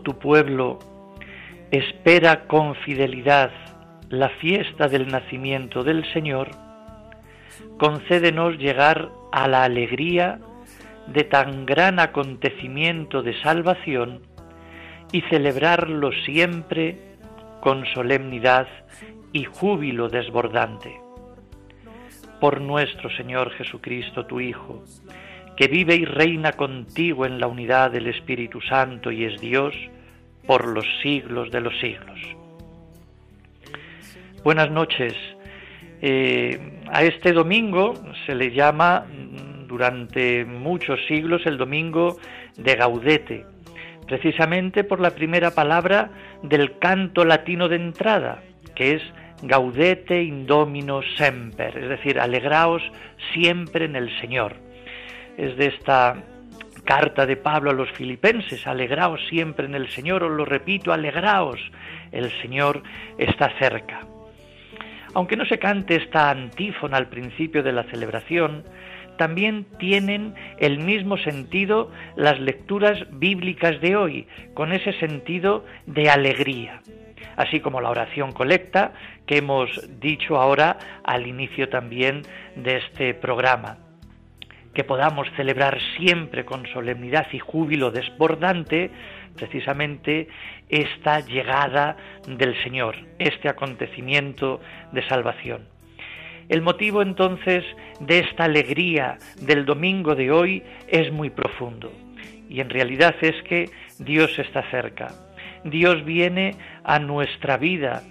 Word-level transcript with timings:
Tu 0.00 0.18
pueblo 0.18 0.78
espera 1.70 2.46
con 2.46 2.74
fidelidad 2.76 3.50
la 4.08 4.30
fiesta 4.40 4.88
del 4.88 5.08
nacimiento 5.08 5.84
del 5.84 6.10
Señor, 6.12 6.48
concédenos 7.78 8.56
llegar 8.56 9.10
a 9.32 9.46
la 9.48 9.64
alegría 9.64 10.40
de 11.08 11.24
tan 11.24 11.66
gran 11.66 12.00
acontecimiento 12.00 13.22
de 13.22 13.40
salvación 13.42 14.22
y 15.12 15.22
celebrarlo 15.22 16.10
siempre 16.24 16.98
con 17.60 17.84
solemnidad 17.94 18.68
y 19.32 19.44
júbilo 19.44 20.08
desbordante. 20.08 21.00
Por 22.40 22.60
nuestro 22.60 23.10
Señor 23.10 23.50
Jesucristo, 23.52 24.26
tu 24.26 24.40
Hijo, 24.40 24.84
que 25.58 25.66
vive 25.66 25.96
y 25.96 26.04
reina 26.04 26.52
contigo 26.52 27.26
en 27.26 27.40
la 27.40 27.48
unidad 27.48 27.90
del 27.90 28.06
Espíritu 28.06 28.60
Santo 28.60 29.10
y 29.10 29.24
es 29.24 29.40
Dios 29.40 29.74
por 30.46 30.68
los 30.68 30.86
siglos 31.02 31.50
de 31.50 31.60
los 31.60 31.76
siglos. 31.80 32.20
Buenas 34.44 34.70
noches. 34.70 35.14
Eh, 36.00 36.80
a 36.92 37.02
este 37.02 37.32
domingo 37.32 37.94
se 38.24 38.36
le 38.36 38.52
llama 38.52 39.00
mm, 39.00 39.66
durante 39.66 40.44
muchos 40.44 41.00
siglos 41.08 41.42
el 41.44 41.58
domingo 41.58 42.18
de 42.56 42.76
Gaudete, 42.76 43.44
precisamente 44.06 44.84
por 44.84 45.00
la 45.00 45.10
primera 45.10 45.50
palabra 45.50 46.12
del 46.40 46.78
canto 46.78 47.24
latino 47.24 47.68
de 47.68 47.74
entrada, 47.74 48.44
que 48.76 48.94
es 48.94 49.02
Gaudete 49.42 50.22
indomino 50.22 51.00
semper, 51.16 51.76
es 51.78 51.88
decir, 51.88 52.20
alegraos 52.20 52.82
siempre 53.32 53.86
en 53.86 53.96
el 53.96 54.20
Señor 54.20 54.67
es 55.38 55.56
de 55.56 55.66
esta 55.66 56.16
carta 56.84 57.24
de 57.24 57.36
Pablo 57.36 57.70
a 57.70 57.74
los 57.74 57.90
filipenses, 57.92 58.66
alegraos 58.66 59.20
siempre 59.28 59.66
en 59.66 59.74
el 59.74 59.88
Señor, 59.88 60.24
os 60.24 60.32
lo 60.32 60.44
repito, 60.44 60.92
alegraos, 60.92 61.60
el 62.12 62.30
Señor 62.42 62.82
está 63.18 63.50
cerca. 63.58 64.00
Aunque 65.14 65.36
no 65.36 65.46
se 65.46 65.58
cante 65.58 65.96
esta 65.96 66.30
antífona 66.30 66.96
al 66.96 67.08
principio 67.08 67.62
de 67.62 67.72
la 67.72 67.84
celebración, 67.84 68.64
también 69.16 69.66
tienen 69.78 70.34
el 70.58 70.78
mismo 70.80 71.16
sentido 71.18 71.90
las 72.16 72.40
lecturas 72.40 72.98
bíblicas 73.12 73.80
de 73.80 73.96
hoy, 73.96 74.26
con 74.54 74.72
ese 74.72 74.92
sentido 74.94 75.64
de 75.86 76.10
alegría, 76.10 76.80
así 77.36 77.60
como 77.60 77.80
la 77.80 77.90
oración 77.90 78.32
colecta 78.32 78.92
que 79.26 79.38
hemos 79.38 80.00
dicho 80.00 80.36
ahora 80.36 80.78
al 81.04 81.26
inicio 81.26 81.68
también 81.68 82.22
de 82.56 82.78
este 82.78 83.14
programa 83.14 83.87
que 84.78 84.84
podamos 84.84 85.26
celebrar 85.34 85.76
siempre 85.96 86.44
con 86.44 86.64
solemnidad 86.68 87.26
y 87.32 87.40
júbilo 87.40 87.90
desbordante 87.90 88.92
precisamente 89.34 90.28
esta 90.68 91.18
llegada 91.18 91.96
del 92.28 92.54
Señor, 92.62 92.94
este 93.18 93.48
acontecimiento 93.48 94.60
de 94.92 95.02
salvación. 95.08 95.66
El 96.48 96.62
motivo 96.62 97.02
entonces 97.02 97.64
de 97.98 98.20
esta 98.20 98.44
alegría 98.44 99.18
del 99.40 99.64
domingo 99.64 100.14
de 100.14 100.30
hoy 100.30 100.62
es 100.86 101.10
muy 101.10 101.30
profundo 101.30 101.90
y 102.48 102.60
en 102.60 102.70
realidad 102.70 103.16
es 103.20 103.34
que 103.48 103.70
Dios 103.98 104.38
está 104.38 104.62
cerca. 104.70 105.08
Dios 105.64 106.04
viene 106.04 106.54
a 106.84 107.00
nuestra 107.00 107.56
vida 107.56 108.04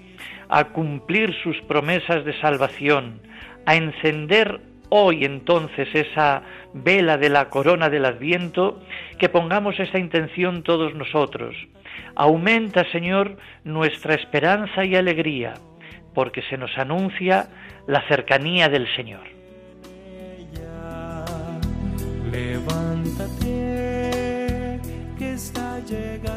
a 0.50 0.66
cumplir 0.66 1.34
sus 1.44 1.56
promesas 1.62 2.26
de 2.26 2.38
salvación, 2.42 3.22
a 3.66 3.78
encender 3.78 4.60
hoy 4.90 5.26
entonces 5.26 5.88
esa 5.94 6.44
vela 6.74 7.18
de 7.18 7.30
la 7.30 7.50
corona 7.50 7.90
del 7.90 8.06
adviento, 8.06 8.80
que 9.18 9.30
pongamos 9.30 9.80
esa 9.80 10.00
intención 10.00 10.64
todos 10.64 10.94
nosotros. 10.96 11.56
Aumenta, 12.16 12.90
Señor, 12.92 13.38
nuestra 13.64 14.14
esperanza 14.16 14.84
y 14.86 14.96
alegría, 14.96 15.54
porque 16.14 16.42
se 16.44 16.58
nos 16.58 16.78
anuncia 16.78 17.48
la 17.88 18.02
cercanía 18.08 18.70
del 18.70 18.88
Señor. 18.96 19.24
Levántate, 22.32 23.62
que 25.18 25.34
está 25.34 25.80
llegando 25.80 26.37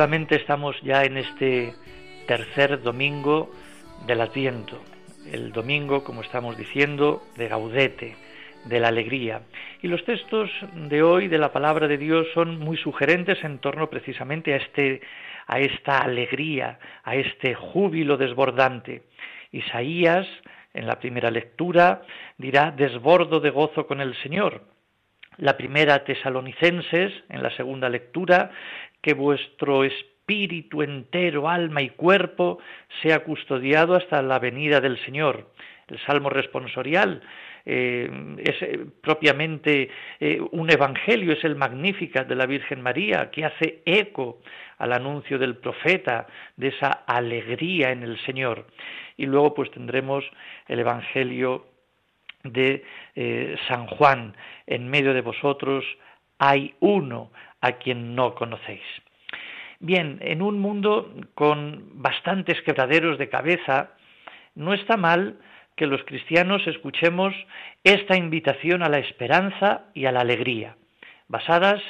Efectivamente 0.00 0.36
estamos 0.36 0.80
ya 0.80 1.04
en 1.04 1.18
este 1.18 1.74
tercer 2.26 2.80
domingo 2.80 3.50
del 4.06 4.22
Adviento, 4.22 4.82
el 5.30 5.52
domingo, 5.52 6.04
como 6.04 6.22
estamos 6.22 6.56
diciendo, 6.56 7.22
de 7.36 7.48
Gaudete, 7.48 8.16
de 8.64 8.80
la 8.80 8.88
alegría. 8.88 9.42
Y 9.82 9.88
los 9.88 10.02
textos 10.06 10.48
de 10.88 11.02
hoy 11.02 11.28
de 11.28 11.36
la 11.36 11.52
palabra 11.52 11.86
de 11.86 11.98
Dios 11.98 12.26
son 12.32 12.58
muy 12.58 12.78
sugerentes 12.78 13.44
en 13.44 13.58
torno 13.58 13.90
precisamente 13.90 14.54
a 14.54 14.56
este 14.56 15.02
a 15.46 15.58
esta 15.58 15.98
alegría, 15.98 16.78
a 17.04 17.16
este 17.16 17.54
júbilo 17.54 18.16
desbordante. 18.16 19.02
Isaías 19.52 20.26
en 20.72 20.86
la 20.86 20.98
primera 20.98 21.30
lectura 21.30 22.00
dirá 22.38 22.70
desbordo 22.70 23.38
de 23.38 23.50
gozo 23.50 23.86
con 23.86 24.00
el 24.00 24.14
Señor. 24.22 24.62
La 25.36 25.58
primera 25.58 26.04
Tesalonicenses 26.04 27.12
en 27.28 27.42
la 27.42 27.50
segunda 27.56 27.90
lectura 27.90 28.50
que 29.00 29.14
vuestro 29.14 29.84
espíritu 29.84 30.82
entero, 30.82 31.48
alma 31.48 31.82
y 31.82 31.90
cuerpo 31.90 32.58
sea 33.02 33.20
custodiado 33.20 33.94
hasta 33.94 34.22
la 34.22 34.38
venida 34.38 34.80
del 34.80 34.98
Señor. 35.04 35.50
El 35.88 35.98
Salmo 36.06 36.30
responsorial 36.30 37.20
eh, 37.66 38.36
es 38.38 38.62
eh, 38.62 38.86
propiamente 39.02 39.90
eh, 40.18 40.40
un 40.52 40.70
evangelio, 40.70 41.32
es 41.32 41.44
el 41.44 41.56
Magnificat 41.56 42.26
de 42.26 42.36
la 42.36 42.46
Virgen 42.46 42.80
María, 42.80 43.30
que 43.30 43.44
hace 43.44 43.82
eco 43.84 44.40
al 44.78 44.92
anuncio 44.92 45.38
del 45.38 45.56
profeta, 45.56 46.26
de 46.56 46.68
esa 46.68 46.90
alegría 47.06 47.90
en 47.90 48.02
el 48.02 48.18
Señor. 48.24 48.66
Y 49.16 49.26
luego 49.26 49.52
pues 49.54 49.70
tendremos 49.72 50.24
el 50.68 50.78
evangelio 50.78 51.66
de 52.44 52.82
San 53.68 53.86
Juan, 53.86 54.34
en 54.66 54.88
medio 54.88 55.12
de 55.12 55.20
vosotros 55.20 55.84
hay 56.40 56.74
uno 56.80 57.30
a 57.60 57.72
quien 57.72 58.16
no 58.16 58.34
conocéis. 58.34 58.82
Bien, 59.78 60.18
en 60.22 60.40
un 60.40 60.58
mundo 60.58 61.14
con 61.34 62.02
bastantes 62.02 62.60
quebraderos 62.62 63.18
de 63.18 63.28
cabeza, 63.28 63.90
no 64.54 64.72
está 64.72 64.96
mal 64.96 65.38
que 65.76 65.86
los 65.86 66.02
cristianos 66.04 66.66
escuchemos 66.66 67.34
esta 67.84 68.16
invitación 68.16 68.82
a 68.82 68.88
la 68.88 68.98
esperanza 68.98 69.84
y 69.94 70.06
a 70.06 70.12
la 70.12 70.20
alegría, 70.20 70.76
basadas 71.28 71.82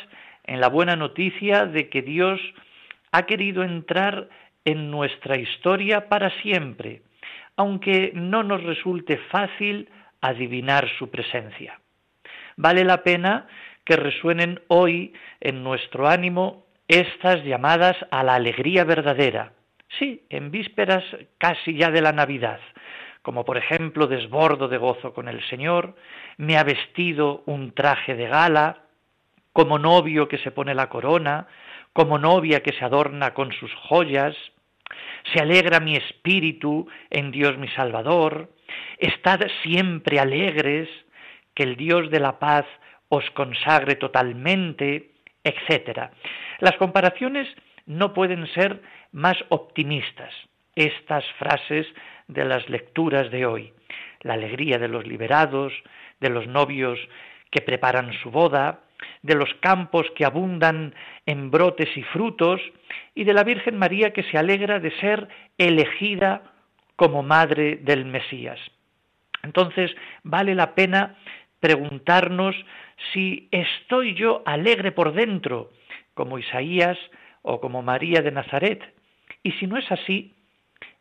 en 0.45 0.61
la 0.61 0.69
buena 0.69 0.97
noticia 0.97 1.67
de 1.67 1.89
que 1.89 2.03
Dios 2.03 2.41
ha 3.13 3.23
querido 3.27 3.63
entrar 3.63 4.29
en 4.65 4.91
nuestra 4.91 5.39
historia 5.39 6.09
para 6.09 6.31
siempre, 6.43 7.03
aunque 7.57 8.11
no 8.15 8.43
nos 8.43 8.65
resulte 8.65 9.17
fácil 9.31 9.89
adivinar 10.21 10.89
su 10.99 11.09
presencia. 11.09 11.81
Vale 12.57 12.85
la 12.85 13.03
pena 13.03 13.47
que 13.91 13.97
resuenen 13.97 14.61
hoy 14.69 15.15
en 15.41 15.65
nuestro 15.65 16.09
ánimo 16.09 16.65
estas 16.87 17.43
llamadas 17.43 17.97
a 18.13 18.23
la 18.23 18.37
alegría 18.37 18.85
verdadera, 18.85 19.55
sí, 19.99 20.23
en 20.31 20.53
vísperas 20.53 21.03
casi 21.39 21.75
ya 21.75 21.91
de 21.91 22.01
la 22.01 22.13
Navidad, 22.13 22.61
como 23.23 23.45
por 23.45 23.59
ejemplo 23.59 24.07
desbordo 24.07 24.69
de 24.69 24.79
gozo 24.79 25.13
con 25.13 25.27
el 25.27 25.43
Señor, 25.49 25.97
me 26.37 26.57
ha 26.57 26.63
vestido 26.63 27.43
un 27.47 27.73
traje 27.73 28.15
de 28.15 28.29
gala, 28.29 28.85
como 29.53 29.77
novio 29.77 30.29
que 30.29 30.39
se 30.39 30.53
pone 30.53 30.73
la 30.73 30.89
corona, 30.89 31.49
como 31.93 32.17
novia 32.17 32.63
que 32.63 32.73
se 32.73 32.85
adorna 32.85 33.35
con 33.35 33.51
sus 33.51 33.75
joyas, 33.75 34.37
se 35.35 35.43
alegra 35.43 35.81
mi 35.81 35.97
espíritu 35.97 36.87
en 37.11 37.33
Dios 37.33 37.59
mi 37.59 37.67
Salvador, 37.71 38.53
estad 38.99 39.41
siempre 39.65 40.21
alegres, 40.21 40.89
que 41.57 41.65
el 41.65 41.75
Dios 41.75 42.09
de 42.13 42.21
la 42.21 42.39
paz 42.39 42.67
os 43.11 43.29
consagre 43.35 43.97
totalmente, 43.97 45.11
etc. 45.45 46.11
Las 46.61 46.77
comparaciones 46.77 47.47
no 47.87 48.15
pueden 48.15 48.47
ser 48.55 48.81
más 49.13 49.37
optimistas. 49.49 50.33
Estas 50.77 51.25
frases 51.39 51.87
de 52.29 52.45
las 52.45 52.69
lecturas 52.71 53.31
de 53.31 53.45
hoy, 53.45 53.73
la 54.23 54.35
alegría 54.35 54.79
de 54.79 54.89
los 54.89 55.07
liberados, 55.07 55.73
de 56.21 56.31
los 56.31 56.47
novios 56.47 56.99
que 57.51 57.61
preparan 57.61 58.13
su 58.23 58.31
boda, 58.31 58.81
de 59.23 59.35
los 59.35 59.53
campos 59.61 60.07
que 60.15 60.25
abundan 60.25 60.95
en 61.27 61.51
brotes 61.51 61.89
y 61.97 62.03
frutos, 62.03 62.61
y 63.15 63.25
de 63.25 63.35
la 63.35 63.43
Virgen 63.43 63.77
María 63.77 64.13
que 64.13 64.23
se 64.23 64.39
alegra 64.39 64.79
de 64.79 64.93
ser 65.01 65.29
elegida 65.59 66.43
como 66.95 67.23
madre 67.25 67.77
del 67.83 68.05
Mesías. 68.05 68.61
Entonces, 69.43 69.91
vale 70.23 70.55
la 70.55 70.75
pena 70.75 71.17
preguntarnos 71.61 72.57
si 73.13 73.49
estoy 73.53 74.15
yo 74.15 74.43
alegre 74.47 74.93
por 74.93 75.13
dentro, 75.13 75.71
como 76.15 76.39
Isaías 76.39 76.99
o 77.43 77.61
como 77.61 77.83
María 77.83 78.23
de 78.23 78.33
Nazaret. 78.33 78.83
Y 79.43 79.53
si 79.53 79.67
no 79.67 79.77
es 79.77 79.91
así, 79.93 80.35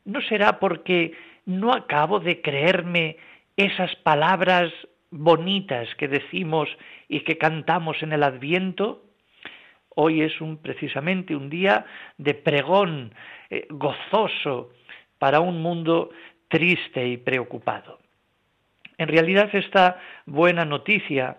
¿No 0.05 0.21
será 0.21 0.59
porque 0.59 1.13
no 1.45 1.71
acabo 1.71 2.19
de 2.19 2.41
creerme 2.41 3.17
esas 3.57 3.95
palabras 3.97 4.71
bonitas 5.11 5.87
que 5.95 6.07
decimos 6.07 6.69
y 7.07 7.21
que 7.21 7.37
cantamos 7.37 8.01
en 8.01 8.13
el 8.13 8.23
Adviento? 8.23 9.03
Hoy 9.89 10.21
es 10.21 10.39
un, 10.41 10.57
precisamente 10.57 11.35
un 11.35 11.49
día 11.49 11.85
de 12.17 12.33
pregón 12.33 13.13
eh, 13.51 13.67
gozoso 13.69 14.71
para 15.17 15.41
un 15.41 15.61
mundo 15.61 16.09
triste 16.47 17.07
y 17.07 17.17
preocupado. 17.17 17.99
En 18.99 19.07
realidad 19.07 19.49
esta 19.53 19.97
buena 20.25 20.65
noticia 20.65 21.37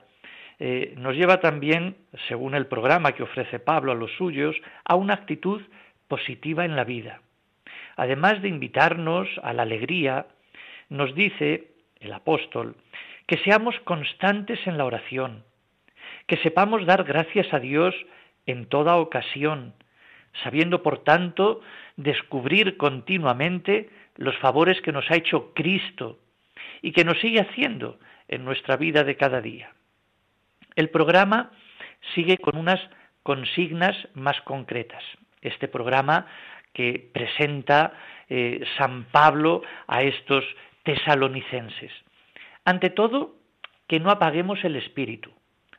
eh, 0.58 0.94
nos 0.96 1.14
lleva 1.14 1.40
también, 1.40 1.94
según 2.26 2.54
el 2.54 2.66
programa 2.66 3.12
que 3.12 3.22
ofrece 3.22 3.58
Pablo 3.58 3.92
a 3.92 3.94
los 3.94 4.10
suyos, 4.12 4.56
a 4.82 4.94
una 4.94 5.12
actitud 5.12 5.60
positiva 6.08 6.64
en 6.64 6.74
la 6.74 6.84
vida. 6.84 7.20
Además 7.96 8.40
de 8.40 8.48
invitarnos 8.48 9.28
a 9.42 9.52
la 9.52 9.64
alegría, 9.64 10.26
nos 10.88 11.14
dice 11.14 11.72
el 12.00 12.14
apóstol 12.14 12.76
que 13.26 13.36
seamos 13.44 13.78
constantes 13.80 14.66
en 14.66 14.78
la 14.78 14.86
oración, 14.86 15.44
que 16.26 16.38
sepamos 16.38 16.86
dar 16.86 17.04
gracias 17.04 17.52
a 17.52 17.60
Dios 17.60 17.94
en 18.46 18.64
toda 18.64 18.96
ocasión, 18.96 19.74
sabiendo 20.42 20.82
por 20.82 21.04
tanto 21.04 21.60
descubrir 21.98 22.78
continuamente 22.78 23.90
los 24.16 24.34
favores 24.38 24.80
que 24.80 24.92
nos 24.92 25.10
ha 25.10 25.16
hecho 25.16 25.52
Cristo 25.52 26.16
y 26.82 26.92
que 26.92 27.04
nos 27.04 27.18
sigue 27.20 27.40
haciendo 27.40 27.98
en 28.28 28.44
nuestra 28.44 28.76
vida 28.76 29.04
de 29.04 29.16
cada 29.16 29.40
día. 29.40 29.72
El 30.76 30.90
programa 30.90 31.50
sigue 32.14 32.38
con 32.38 32.56
unas 32.56 32.80
consignas 33.22 33.96
más 34.14 34.40
concretas. 34.42 35.02
Este 35.42 35.68
programa 35.68 36.26
que 36.72 37.10
presenta 37.12 37.92
eh, 38.28 38.64
San 38.78 39.04
Pablo 39.04 39.62
a 39.86 40.02
estos 40.02 40.44
tesalonicenses. 40.84 41.92
Ante 42.64 42.90
todo, 42.90 43.34
que 43.88 44.00
no 44.00 44.10
apaguemos 44.10 44.62
el 44.64 44.76
espíritu, 44.76 45.32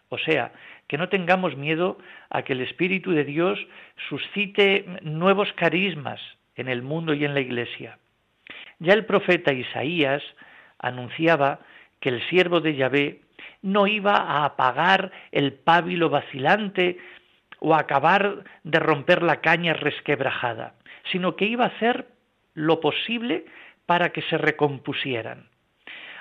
o 0.09 0.17
sea, 0.17 0.51
que 0.91 0.97
no 0.97 1.07
tengamos 1.07 1.55
miedo 1.55 1.97
a 2.29 2.41
que 2.43 2.51
el 2.51 2.59
Espíritu 2.59 3.11
de 3.11 3.23
Dios 3.23 3.57
suscite 4.09 4.85
nuevos 5.03 5.53
carismas 5.53 6.19
en 6.57 6.67
el 6.67 6.81
mundo 6.81 7.13
y 7.13 7.23
en 7.23 7.33
la 7.33 7.39
Iglesia. 7.39 7.97
Ya 8.79 8.91
el 8.91 9.05
profeta 9.05 9.53
Isaías 9.53 10.21
anunciaba 10.81 11.59
que 11.99 12.09
el 12.09 12.27
siervo 12.29 12.59
de 12.59 12.75
Yahvé 12.75 13.21
no 13.61 13.87
iba 13.87 14.15
a 14.15 14.45
apagar 14.45 15.11
el 15.31 15.53
pábilo 15.53 16.09
vacilante 16.09 16.97
o 17.59 17.73
a 17.73 17.79
acabar 17.79 18.43
de 18.63 18.79
romper 18.79 19.21
la 19.21 19.41
caña 19.41 19.73
resquebrajada 19.73 20.73
sino 21.11 21.35
que 21.35 21.45
iba 21.45 21.65
a 21.65 21.69
hacer 21.69 22.07
lo 22.53 22.79
posible 22.79 23.45
para 23.85 24.09
que 24.09 24.21
se 24.23 24.37
recompusieran. 24.37 25.47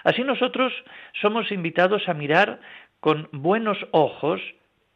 Así 0.05 0.23
nosotros 0.23 0.73
somos 1.21 1.52
invitados 1.52 2.09
a 2.09 2.14
mirar 2.14 2.61
con 3.00 3.29
buenos 3.33 3.79
ojos 3.90 4.40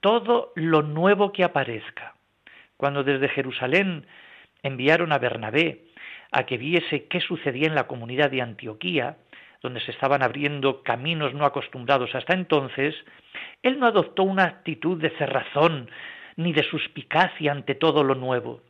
todo 0.01 0.53
lo 0.55 0.83
nuevo 0.83 1.33
que 1.33 1.45
aparezca. 1.45 2.15
Cuando 2.77 3.05
desde 3.05 3.29
Jerusalén 3.29 4.07
enviaron 4.63 5.13
a 5.13 5.19
Bernabé 5.19 5.85
a 6.33 6.45
que 6.45 6.59
viese 6.59 7.07
qué 7.07 7.21
sucedía 7.21 7.69
en 7.69 7.75
la 7.75 7.87
comunidad 7.87 8.31
de 8.31 8.43
Antioquía, 8.43 9.17
donde 9.65 9.81
se 9.81 9.91
estaban 9.91 10.23
abriendo 10.23 10.85
caminos 10.85 11.35
no 11.35 11.45
acostumbrados 11.45 12.15
hasta 12.15 12.35
entonces, 12.35 12.95
él 13.63 13.81
no 13.81 13.87
adoptó 13.87 14.23
una 14.23 14.45
actitud 14.45 15.01
de 15.01 15.11
cerrazón 15.19 15.91
ni 16.37 16.53
de 16.53 16.63
suspicacia 16.63 17.51
ante 17.51 17.75
todo 17.75 18.05
lo 18.05 18.15
nuevo 18.15 18.61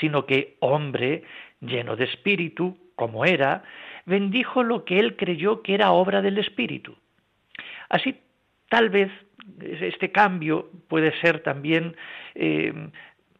sino 0.00 0.26
que 0.26 0.56
hombre 0.60 1.22
lleno 1.60 1.96
de 1.96 2.04
espíritu, 2.04 2.76
como 2.94 3.24
era, 3.24 3.62
bendijo 4.06 4.62
lo 4.62 4.84
que 4.84 4.98
él 4.98 5.16
creyó 5.16 5.62
que 5.62 5.74
era 5.74 5.92
obra 5.92 6.22
del 6.22 6.38
espíritu. 6.38 6.96
Así, 7.88 8.20
tal 8.68 8.90
vez 8.90 9.10
este 9.60 10.12
cambio 10.12 10.70
puede 10.88 11.18
ser 11.20 11.40
también 11.42 11.96
eh, 12.34 12.90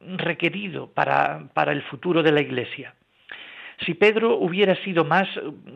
requerido 0.01 0.91
para, 0.93 1.49
para 1.53 1.73
el 1.73 1.83
futuro 1.83 2.23
de 2.23 2.33
la 2.33 2.41
Iglesia. 2.41 2.95
Si 3.85 3.95
Pedro 3.95 4.37
hubiera 4.37 4.75
sido 4.85 5.05
más 5.05 5.29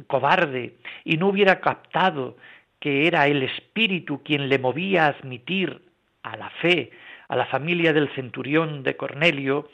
cobarde 0.07 0.75
y 1.05 1.17
no 1.17 1.29
hubiera 1.29 1.61
captado 1.61 2.37
que 2.81 3.07
era 3.07 3.27
el 3.27 3.43
Espíritu 3.43 4.23
quien 4.23 4.49
le 4.49 4.59
movía 4.59 5.07
a 5.07 5.09
admitir 5.09 5.83
a 6.23 6.37
la 6.37 6.51
fe 6.51 6.91
a 7.33 7.37
la 7.37 7.47
familia 7.47 7.95
del 7.95 8.11
centurión 8.15 8.83
de 8.83 8.95
Cornelio, 8.95 9.71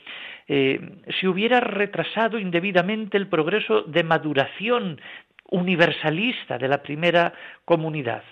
eh, 0.47 0.78
se 1.20 1.26
hubiera 1.26 1.58
retrasado 1.58 2.38
indebidamente 2.38 3.16
el 3.16 3.26
progreso 3.26 3.82
de 3.82 4.04
maduración 4.04 5.00
universalista 5.50 6.56
de 6.56 6.68
la 6.68 6.82
primera 6.85 7.32
comunidad. 7.64 8.23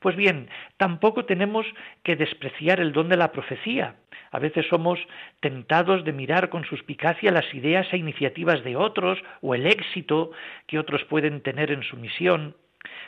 Pues 0.00 0.14
bien, 0.14 0.48
tampoco 0.76 1.24
tenemos 1.24 1.66
que 2.02 2.16
despreciar 2.16 2.80
el 2.80 2.92
don 2.92 3.08
de 3.08 3.16
la 3.16 3.32
profecía. 3.32 3.96
A 4.30 4.38
veces 4.38 4.66
somos 4.68 4.98
tentados 5.40 6.04
de 6.04 6.12
mirar 6.12 6.50
con 6.50 6.64
suspicacia 6.64 7.32
las 7.32 7.52
ideas 7.54 7.86
e 7.92 7.96
iniciativas 7.96 8.62
de 8.64 8.76
otros 8.76 9.18
o 9.40 9.54
el 9.54 9.66
éxito 9.66 10.32
que 10.66 10.78
otros 10.78 11.04
pueden 11.04 11.40
tener 11.40 11.70
en 11.70 11.82
su 11.82 11.96
misión. 11.96 12.54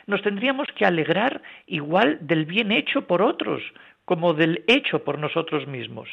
Nos 0.07 0.21
tendríamos 0.23 0.67
que 0.75 0.85
alegrar 0.85 1.41
igual 1.67 2.17
del 2.21 2.45
bien 2.45 2.71
hecho 2.71 3.05
por 3.05 3.21
otros 3.21 3.61
como 4.05 4.33
del 4.33 4.63
hecho 4.67 5.03
por 5.03 5.19
nosotros 5.19 5.67
mismos. 5.67 6.09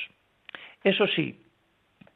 Eso 0.84 1.06
sí, 1.06 1.40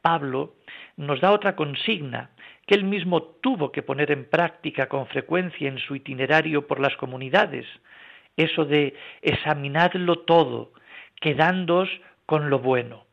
Pablo 0.03 0.55
nos 0.97 1.21
da 1.21 1.33
otra 1.33 1.57
consigna 1.57 2.31
que 2.67 2.75
él 2.75 2.85
mismo 2.85 3.23
tuvo 3.23 3.73
que 3.73 3.83
poner 3.83 4.11
en 4.11 4.29
práctica 4.29 4.89
con 4.89 5.07
frecuencia 5.07 5.69
en 5.69 5.79
su 5.79 5.97
itinerario 5.97 6.67
por 6.67 6.81
las 6.81 6.95
comunidades, 6.97 7.67
eso 8.37 8.65
de 8.65 8.95
examinadlo 9.23 10.21
todo, 10.21 10.73
quedándoos 11.21 11.89
con 12.27 12.51
lo 12.51 12.59
bueno. 12.59 13.05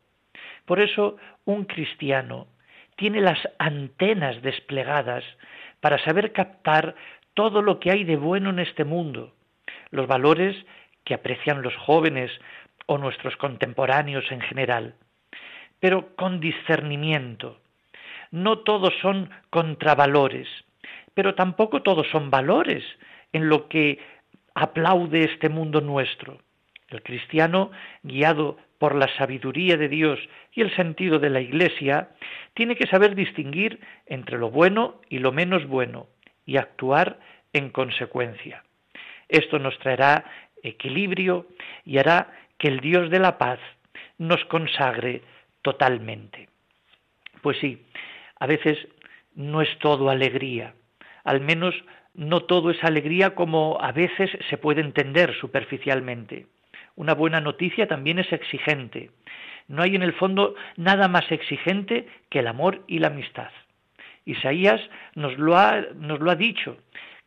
Por 0.64 0.80
eso 0.80 1.16
un 1.44 1.64
cristiano 1.64 2.46
tiene 2.96 3.20
las 3.20 3.38
antenas 3.58 4.42
desplegadas 4.42 5.24
para 5.80 6.02
saber 6.04 6.32
captar 6.32 6.94
todo 7.34 7.62
lo 7.62 7.78
que 7.78 7.90
hay 7.90 8.04
de 8.04 8.16
bueno 8.16 8.50
en 8.50 8.58
este 8.58 8.84
mundo, 8.84 9.34
los 9.90 10.06
valores 10.06 10.56
que 11.04 11.14
aprecian 11.14 11.62
los 11.62 11.74
jóvenes 11.76 12.30
o 12.86 12.98
nuestros 12.98 13.36
contemporáneos 13.36 14.24
en 14.30 14.40
general, 14.40 14.94
pero 15.78 16.16
con 16.16 16.40
discernimiento. 16.40 17.60
No 18.30 18.58
todos 18.58 18.92
son 19.00 19.30
contravalores, 19.50 20.48
pero 21.14 21.34
tampoco 21.34 21.82
todos 21.82 22.06
son 22.10 22.30
valores 22.30 22.84
en 23.32 23.48
lo 23.48 23.68
que 23.68 23.98
aplaude 24.58 25.22
este 25.24 25.48
mundo 25.48 25.80
nuestro. 25.80 26.38
El 26.88 27.02
cristiano, 27.02 27.70
guiado 28.02 28.56
por 28.78 28.96
la 28.96 29.06
sabiduría 29.16 29.76
de 29.76 29.88
Dios 29.88 30.18
y 30.52 30.62
el 30.62 30.74
sentido 30.74 31.20
de 31.20 31.30
la 31.30 31.40
Iglesia, 31.40 32.10
tiene 32.54 32.74
que 32.74 32.88
saber 32.88 33.14
distinguir 33.14 33.80
entre 34.06 34.36
lo 34.36 34.50
bueno 34.50 35.00
y 35.08 35.18
lo 35.18 35.30
menos 35.30 35.66
bueno 35.66 36.08
y 36.44 36.56
actuar 36.56 37.20
en 37.52 37.70
consecuencia. 37.70 38.64
Esto 39.28 39.60
nos 39.60 39.78
traerá 39.78 40.24
equilibrio 40.62 41.46
y 41.84 41.98
hará 41.98 42.32
que 42.58 42.66
el 42.66 42.80
Dios 42.80 43.10
de 43.10 43.20
la 43.20 43.38
paz 43.38 43.60
nos 44.16 44.44
consagre 44.46 45.22
totalmente. 45.62 46.48
Pues 47.42 47.58
sí, 47.58 47.86
a 48.40 48.46
veces 48.46 48.76
no 49.36 49.62
es 49.62 49.78
todo 49.78 50.10
alegría, 50.10 50.74
al 51.22 51.40
menos 51.40 51.74
no 52.18 52.40
todo 52.40 52.72
es 52.72 52.82
alegría 52.82 53.36
como 53.36 53.78
a 53.80 53.92
veces 53.92 54.28
se 54.50 54.58
puede 54.58 54.80
entender 54.80 55.34
superficialmente. 55.40 56.46
Una 56.96 57.14
buena 57.14 57.40
noticia 57.40 57.86
también 57.86 58.18
es 58.18 58.32
exigente. 58.32 59.12
No 59.68 59.82
hay 59.84 59.94
en 59.94 60.02
el 60.02 60.12
fondo 60.14 60.56
nada 60.76 61.06
más 61.06 61.30
exigente 61.30 62.08
que 62.28 62.40
el 62.40 62.48
amor 62.48 62.82
y 62.88 62.98
la 62.98 63.06
amistad. 63.06 63.50
Isaías 64.24 64.80
nos 65.14 65.38
lo 65.38 65.56
ha, 65.56 65.80
nos 65.94 66.18
lo 66.18 66.32
ha 66.32 66.34
dicho, 66.34 66.78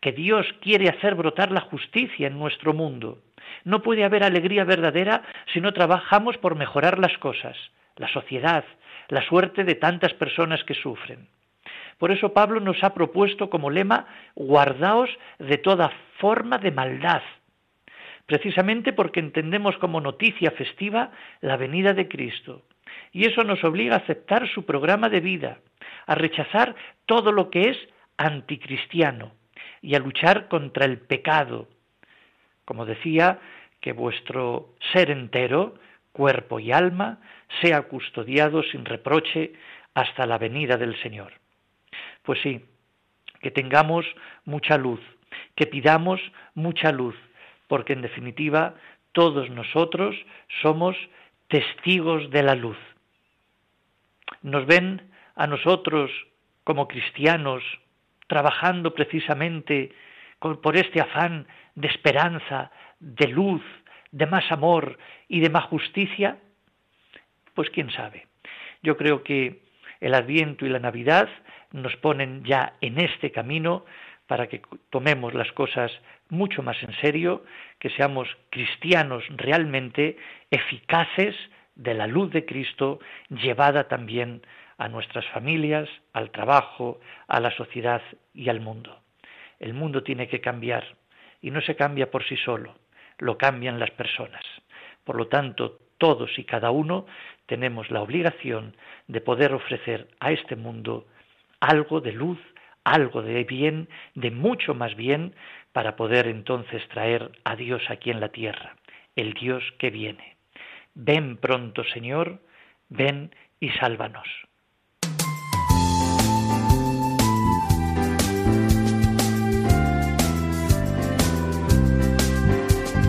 que 0.01 0.11
Dios 0.11 0.45
quiere 0.59 0.89
hacer 0.89 1.15
brotar 1.15 1.51
la 1.51 1.61
justicia 1.61 2.27
en 2.27 2.37
nuestro 2.37 2.73
mundo. 2.73 3.19
No 3.63 3.81
puede 3.81 4.03
haber 4.03 4.25
alegría 4.25 4.65
verdadera 4.65 5.23
si 5.53 5.61
no 5.61 5.71
trabajamos 5.71 6.37
por 6.37 6.55
mejorar 6.55 6.99
las 6.99 7.17
cosas, 7.19 7.55
la 7.95 8.09
sociedad, 8.09 8.65
la 9.07 9.21
suerte 9.21 9.63
de 9.63 9.75
tantas 9.75 10.13
personas 10.15 10.61
que 10.65 10.73
sufren. 10.73 11.29
Por 12.01 12.11
eso 12.11 12.33
Pablo 12.33 12.59
nos 12.59 12.83
ha 12.83 12.95
propuesto 12.95 13.51
como 13.51 13.69
lema, 13.69 14.07
guardaos 14.33 15.11
de 15.37 15.59
toda 15.59 15.91
forma 16.17 16.57
de 16.57 16.71
maldad, 16.71 17.21
precisamente 18.25 18.91
porque 18.91 19.19
entendemos 19.19 19.77
como 19.77 20.01
noticia 20.01 20.49
festiva 20.49 21.11
la 21.41 21.57
venida 21.57 21.93
de 21.93 22.07
Cristo. 22.07 22.63
Y 23.11 23.27
eso 23.27 23.43
nos 23.43 23.63
obliga 23.63 23.93
a 23.93 23.99
aceptar 23.99 24.49
su 24.49 24.65
programa 24.65 25.09
de 25.09 25.19
vida, 25.19 25.59
a 26.07 26.15
rechazar 26.15 26.73
todo 27.05 27.31
lo 27.31 27.51
que 27.51 27.69
es 27.69 27.77
anticristiano 28.17 29.33
y 29.83 29.93
a 29.93 29.99
luchar 29.99 30.47
contra 30.47 30.85
el 30.85 30.97
pecado. 30.97 31.67
Como 32.65 32.87
decía, 32.87 33.37
que 33.79 33.93
vuestro 33.93 34.73
ser 34.91 35.11
entero, 35.11 35.75
cuerpo 36.13 36.59
y 36.59 36.71
alma, 36.71 37.19
sea 37.61 37.83
custodiado 37.83 38.63
sin 38.63 38.85
reproche 38.85 39.53
hasta 39.93 40.25
la 40.25 40.39
venida 40.39 40.77
del 40.77 40.99
Señor. 41.03 41.40
Pues 42.23 42.39
sí, 42.41 42.65
que 43.41 43.51
tengamos 43.51 44.05
mucha 44.45 44.77
luz, 44.77 44.99
que 45.55 45.65
pidamos 45.65 46.21
mucha 46.53 46.91
luz, 46.91 47.15
porque 47.67 47.93
en 47.93 48.01
definitiva 48.01 48.75
todos 49.11 49.49
nosotros 49.49 50.15
somos 50.61 50.95
testigos 51.47 52.29
de 52.29 52.43
la 52.43 52.55
luz. 52.55 52.77
Nos 54.41 54.65
ven 54.65 55.11
a 55.35 55.47
nosotros 55.47 56.11
como 56.63 56.87
cristianos 56.87 57.63
trabajando 58.27 58.93
precisamente 58.93 59.93
por 60.39 60.77
este 60.77 61.01
afán 61.01 61.47
de 61.75 61.87
esperanza, 61.87 62.71
de 62.99 63.27
luz, 63.27 63.61
de 64.11 64.25
más 64.25 64.51
amor 64.51 64.97
y 65.27 65.39
de 65.39 65.49
más 65.49 65.65
justicia? 65.65 66.37
Pues 67.53 67.69
quién 67.69 67.91
sabe. 67.91 68.27
Yo 68.83 68.97
creo 68.97 69.23
que 69.23 69.63
el 69.99 70.13
Adviento 70.13 70.65
y 70.65 70.69
la 70.69 70.79
Navidad 70.79 71.29
nos 71.71 71.95
ponen 71.97 72.43
ya 72.43 72.73
en 72.81 72.99
este 72.99 73.31
camino 73.31 73.85
para 74.27 74.47
que 74.47 74.61
tomemos 74.89 75.33
las 75.33 75.51
cosas 75.51 75.91
mucho 76.29 76.63
más 76.63 76.81
en 76.83 76.93
serio, 77.01 77.43
que 77.79 77.89
seamos 77.89 78.29
cristianos 78.49 79.23
realmente 79.29 80.17
eficaces 80.49 81.35
de 81.75 81.93
la 81.93 82.07
luz 82.07 82.31
de 82.31 82.45
Cristo 82.45 82.99
llevada 83.29 83.87
también 83.87 84.41
a 84.77 84.87
nuestras 84.87 85.27
familias, 85.27 85.89
al 86.13 86.31
trabajo, 86.31 86.99
a 87.27 87.39
la 87.39 87.51
sociedad 87.51 88.01
y 88.33 88.49
al 88.49 88.61
mundo. 88.61 89.01
El 89.59 89.73
mundo 89.73 90.03
tiene 90.03 90.27
que 90.27 90.41
cambiar 90.41 90.95
y 91.41 91.51
no 91.51 91.61
se 91.61 91.75
cambia 91.75 92.09
por 92.09 92.23
sí 92.23 92.37
solo, 92.37 92.75
lo 93.17 93.37
cambian 93.37 93.79
las 93.79 93.91
personas. 93.91 94.43
Por 95.03 95.17
lo 95.17 95.27
tanto, 95.27 95.79
todos 95.97 96.37
y 96.39 96.45
cada 96.45 96.71
uno 96.71 97.05
tenemos 97.45 97.91
la 97.91 98.01
obligación 98.01 98.75
de 99.07 99.21
poder 99.21 99.53
ofrecer 99.53 100.07
a 100.19 100.31
este 100.31 100.55
mundo 100.55 101.05
algo 101.61 102.01
de 102.01 102.11
luz 102.11 102.39
algo 102.83 103.21
de 103.21 103.43
bien, 103.43 103.89
de 104.15 104.31
mucho 104.31 104.73
más 104.73 104.95
bien, 104.95 105.35
para 105.71 105.95
poder 105.95 106.27
entonces 106.27 106.81
traer 106.89 107.31
a 107.43 107.55
Dios 107.55 107.81
aquí 107.89 108.09
en 108.11 108.19
la 108.19 108.29
tierra, 108.29 108.75
el 109.15 109.33
Dios 109.33 109.63
que 109.79 109.89
viene. 109.89 110.35
Ven 110.93 111.37
pronto, 111.37 111.83
Señor, 111.93 112.41
ven 112.89 113.33
y 113.59 113.69
sálvanos. 113.69 114.27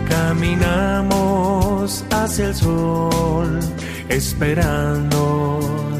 Caminamos 0.07 2.05
hacia 2.11 2.45
el 2.47 2.53
sol, 2.53 3.59
esperando 4.09 5.59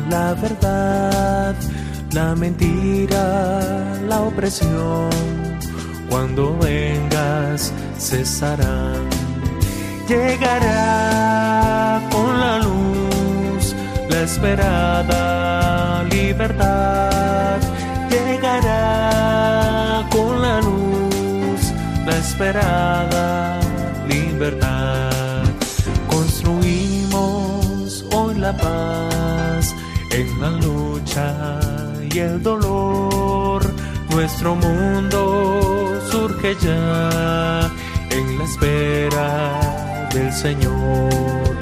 la 0.10 0.34
verdad 0.36 1.73
la 2.13 2.36
mentira, 2.36 3.98
la 4.08 4.22
opresión, 4.22 5.10
cuando 6.10 6.58
vengas 6.58 7.74
cesarán. 7.98 9.10
Llegará 10.08 12.01
con 12.12 12.39
la 12.39 12.60
luz 12.60 13.75
la 14.10 14.22
esperada 14.22 16.03
libertad. 16.03 17.60
Llegará 18.10 20.05
con 20.12 20.41
la 20.41 20.62
luz 20.62 21.74
la 22.05 22.17
esperada 22.17 23.60
libertad. 24.08 25.43
Construimos 26.08 28.05
hoy 28.12 28.36
la 28.36 28.55
paz 28.55 29.74
en 30.12 30.41
la 30.41 30.51
lucha 30.51 30.73
y 32.13 32.20
el 32.20 32.41
dolor. 32.43 33.63
Nuestro 34.12 34.55
mundo 34.55 36.00
surge 36.12 36.55
ya 36.62 37.72
en 38.12 38.38
la 38.38 38.43
espera 38.43 40.10
del 40.13 40.32
Señor. 40.32 41.58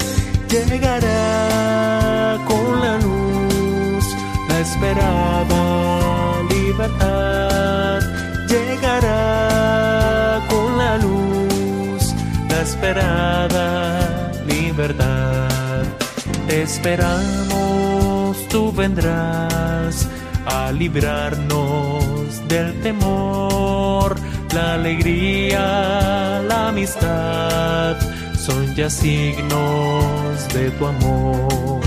Llegará 0.50 2.38
con 2.46 2.80
la 2.80 2.98
luz 2.98 4.04
la 4.48 4.60
esperada 4.60 6.42
libertad. 6.50 8.00
Llegará 8.48 10.40
con 10.50 10.78
la 10.78 10.98
luz 10.98 12.14
la 12.50 12.60
esperada 12.60 14.32
libertad. 14.46 15.84
Esperamos, 16.48 18.36
tú 18.48 18.70
vendrás 18.72 20.08
librarnos 20.72 22.48
del 22.48 22.80
temor. 22.82 24.16
la 24.52 24.74
alegría, 24.74 26.42
la 26.46 26.68
amistad, 26.68 27.96
son 28.36 28.74
ya 28.74 28.90
signos 28.90 30.48
de 30.52 30.70
tu 30.72 30.86
amor. 30.86 31.80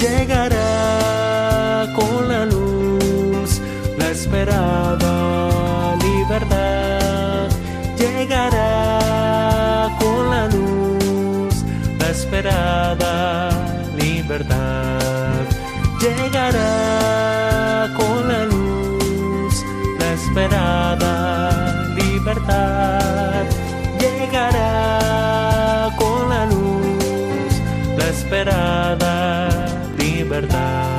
Llegará 0.00 1.86
con 1.94 2.28
la 2.28 2.44
luz 2.44 3.60
la 3.96 4.10
esperada 4.10 5.96
libertad. 5.96 7.48
Llegará 7.96 9.88
con 10.00 10.30
la 10.30 10.48
luz 10.48 11.54
la 12.00 12.08
esperada 12.10 13.50
libertad. 13.96 15.61
Llegará 16.02 17.94
con 17.96 18.26
la 18.26 18.44
luz 18.46 19.64
la 20.00 20.12
esperada 20.14 21.94
libertad. 21.94 23.46
Llegará 24.00 25.90
con 25.96 26.28
la 26.28 26.46
luz 26.46 27.62
la 27.96 28.08
esperada 28.08 29.64
libertad. 29.96 30.98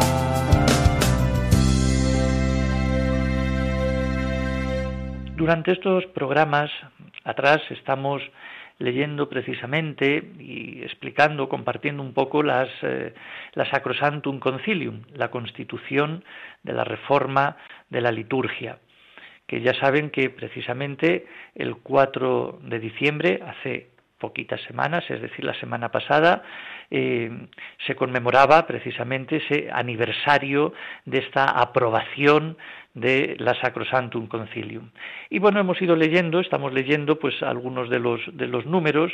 Durante 5.35 5.73
estos 5.73 6.05
programas 6.13 6.71
atrás 7.25 7.61
estamos 7.71 8.21
leyendo 8.79 9.29
precisamente 9.29 10.23
y 10.39 10.81
explicando, 10.83 11.49
compartiendo 11.49 12.01
un 12.03 12.13
poco 12.13 12.43
las, 12.43 12.69
eh, 12.81 13.13
la 13.53 13.69
Sacrosantum 13.69 14.39
Concilium, 14.39 15.01
la 15.13 15.29
constitución 15.29 16.23
de 16.63 16.73
la 16.73 16.83
reforma 16.83 17.57
de 17.89 18.01
la 18.01 18.11
liturgia, 18.11 18.79
que 19.47 19.61
ya 19.61 19.73
saben 19.73 20.09
que 20.09 20.29
precisamente 20.29 21.27
el 21.55 21.77
4 21.77 22.59
de 22.63 22.79
diciembre, 22.79 23.39
hace 23.45 23.93
poquitas 24.23 24.61
semanas, 24.61 25.03
es 25.09 25.21
decir, 25.21 25.43
la 25.43 25.53
semana 25.55 25.89
pasada, 25.89 26.43
eh, 26.89 27.29
se 27.85 27.93
conmemoraba 27.93 28.65
precisamente 28.65 29.37
ese 29.37 29.69
aniversario 29.69 30.73
de 31.03 31.17
esta 31.17 31.45
aprobación 31.45 32.57
de 32.93 33.35
la 33.39 33.55
Sacrosantum 33.59 34.27
Concilium. 34.27 34.91
Y 35.29 35.39
bueno, 35.39 35.59
hemos 35.59 35.81
ido 35.81 35.95
leyendo, 35.95 36.39
estamos 36.39 36.73
leyendo 36.73 37.17
pues 37.17 37.41
algunos 37.41 37.89
de 37.89 37.99
los 37.99 38.21
de 38.33 38.47
los 38.47 38.65
números. 38.65 39.11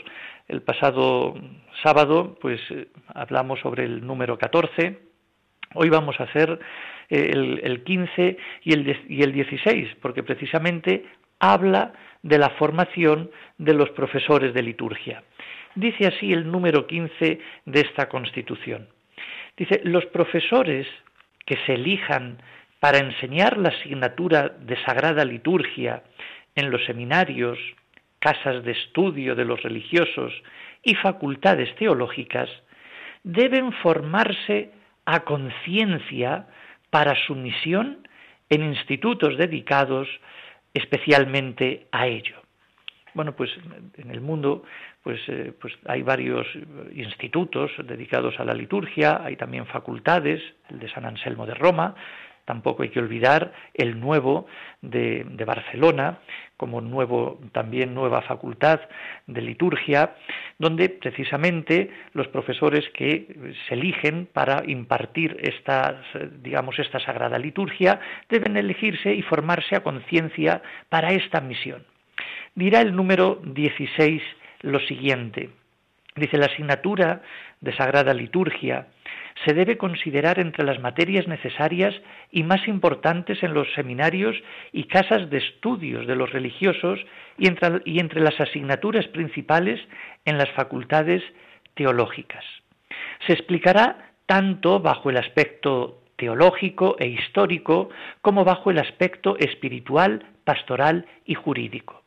El 0.48 0.62
pasado 0.62 1.36
sábado 1.82 2.38
pues 2.42 2.60
eh, 2.72 2.88
hablamos 3.08 3.60
sobre 3.62 3.86
el 3.86 4.06
número 4.06 4.38
14. 4.38 5.00
Hoy 5.76 5.90
vamos 5.90 6.20
a 6.20 6.24
hacer 6.24 6.60
eh, 7.10 7.30
el, 7.32 7.62
el, 7.64 7.84
15 7.84 8.38
y 8.64 8.74
el, 8.74 9.06
y 9.08 9.24
el 9.24 9.32
16, 9.32 9.98
porque 10.02 10.24
precisamente 10.24 11.06
habla 11.40 11.94
de 12.22 12.38
la 12.38 12.50
formación 12.52 13.32
de 13.58 13.74
los 13.74 13.90
profesores 13.92 14.54
de 14.54 14.62
liturgia. 14.62 15.24
Dice 15.76 16.08
así 16.08 16.34
el 16.34 16.52
número 16.52 16.88
15 16.88 17.40
de 17.66 17.80
esta 17.80 18.10
Constitución. 18.10 18.90
Dice, 19.56 19.82
los 19.84 20.06
profesores 20.08 20.88
que 21.46 21.58
se 21.66 21.74
elijan 21.74 22.42
para 22.80 23.00
enseñar 23.00 23.58
la 23.58 23.70
asignatura 23.70 24.50
de 24.50 24.82
Sagrada 24.84 25.26
Liturgia 25.26 26.04
en 26.56 26.72
los 26.72 26.84
seminarios, 26.86 27.58
casas 28.20 28.64
de 28.64 28.72
estudio 28.72 29.36
de 29.36 29.46
los 29.46 29.62
religiosos 29.62 30.34
y 30.84 30.96
facultades 30.96 31.74
teológicas, 31.76 32.50
deben 33.24 33.72
formarse 33.74 34.72
a 35.06 35.22
conciencia 35.22 36.48
para 36.90 37.16
su 37.28 37.36
misión 37.36 38.08
en 38.50 38.64
institutos 38.64 39.38
dedicados 39.38 40.08
especialmente 40.74 41.88
a 41.92 42.08
ello. 42.08 42.36
Bueno, 43.14 43.36
pues 43.36 43.50
en 43.98 44.12
el 44.12 44.22
mundo 44.22 44.64
pues, 45.04 45.20
eh, 45.28 45.54
pues 45.60 45.74
hay 45.88 46.04
varios 46.04 46.48
institutos 46.94 47.72
dedicados 47.84 48.40
a 48.40 48.46
la 48.46 48.54
liturgia, 48.54 49.22
hay 49.24 49.36
también 49.36 49.66
facultades, 49.66 50.42
el 50.70 50.80
de 50.80 50.90
San 50.90 51.06
Anselmo 51.06 51.46
de 51.46 51.56
Roma, 51.56 51.96
tampoco 52.50 52.82
hay 52.82 52.90
que 52.90 53.00
olvidar 53.00 53.54
el 53.76 54.00
nuevo 54.00 54.48
de, 54.82 55.24
de, 55.24 55.46
Barcelona, 55.46 56.18
como 56.58 56.82
nuevo, 56.82 57.40
también 57.52 57.94
nueva 57.94 58.24
facultad 58.24 58.80
de 59.28 59.42
liturgia, 59.44 60.16
donde 60.58 60.90
precisamente 60.90 61.92
los 62.14 62.28
profesores 62.30 62.90
que 62.96 63.54
se 63.68 63.76
eligen 63.76 64.28
para 64.34 64.64
impartir 64.66 65.38
esta, 65.42 66.02
digamos, 66.42 66.80
esta 66.80 67.00
sagrada 67.00 67.38
liturgia 67.38 68.00
deben 68.30 68.58
elegirse 68.58 69.14
y 69.14 69.22
formarse 69.22 69.76
a 69.76 69.84
conciencia 69.84 70.64
para 70.90 71.12
esta 71.12 71.42
misión. 71.42 71.86
Dirá 72.56 72.82
el 72.82 72.96
número 72.96 73.40
16 73.44 74.24
lo 74.62 74.80
siguiente. 74.80 75.52
Dice 76.16 76.40
la 76.40 76.48
asignatura 76.48 77.22
de 77.62 77.76
Sagrada 77.76 78.14
Liturgia 78.14 78.88
se 79.46 79.54
debe 79.54 79.78
considerar 79.78 80.40
entre 80.40 80.66
las 80.66 80.80
materias 80.80 81.28
necesarias 81.28 81.96
y 82.32 82.44
más 82.44 82.68
importantes 82.68 83.42
en 83.44 83.54
los 83.54 83.72
seminarios 83.74 84.36
y 84.72 84.86
casas 84.86 85.30
de 85.30 85.38
estudios 85.38 86.08
de 86.08 86.16
los 86.16 86.32
religiosos 86.32 87.00
y 87.38 87.48
entre, 87.48 87.82
y 87.86 88.00
entre 88.00 88.22
las 88.22 88.40
asignaturas 88.40 89.08
principales 89.08 89.80
en 90.26 90.38
las 90.38 90.50
facultades 90.52 91.24
teológicas. 91.76 92.44
Se 93.28 93.34
explicará 93.34 94.14
tanto 94.26 94.80
bajo 94.80 95.10
el 95.10 95.18
aspecto 95.18 96.04
teológico 96.18 96.98
e 97.00 97.08
histórico 97.08 97.90
como 98.22 98.44
bajo 98.44 98.72
el 98.72 98.80
aspecto 98.80 99.38
espiritual, 99.38 100.26
pastoral 100.44 101.06
y 101.26 101.36
jurídico. 101.36 101.99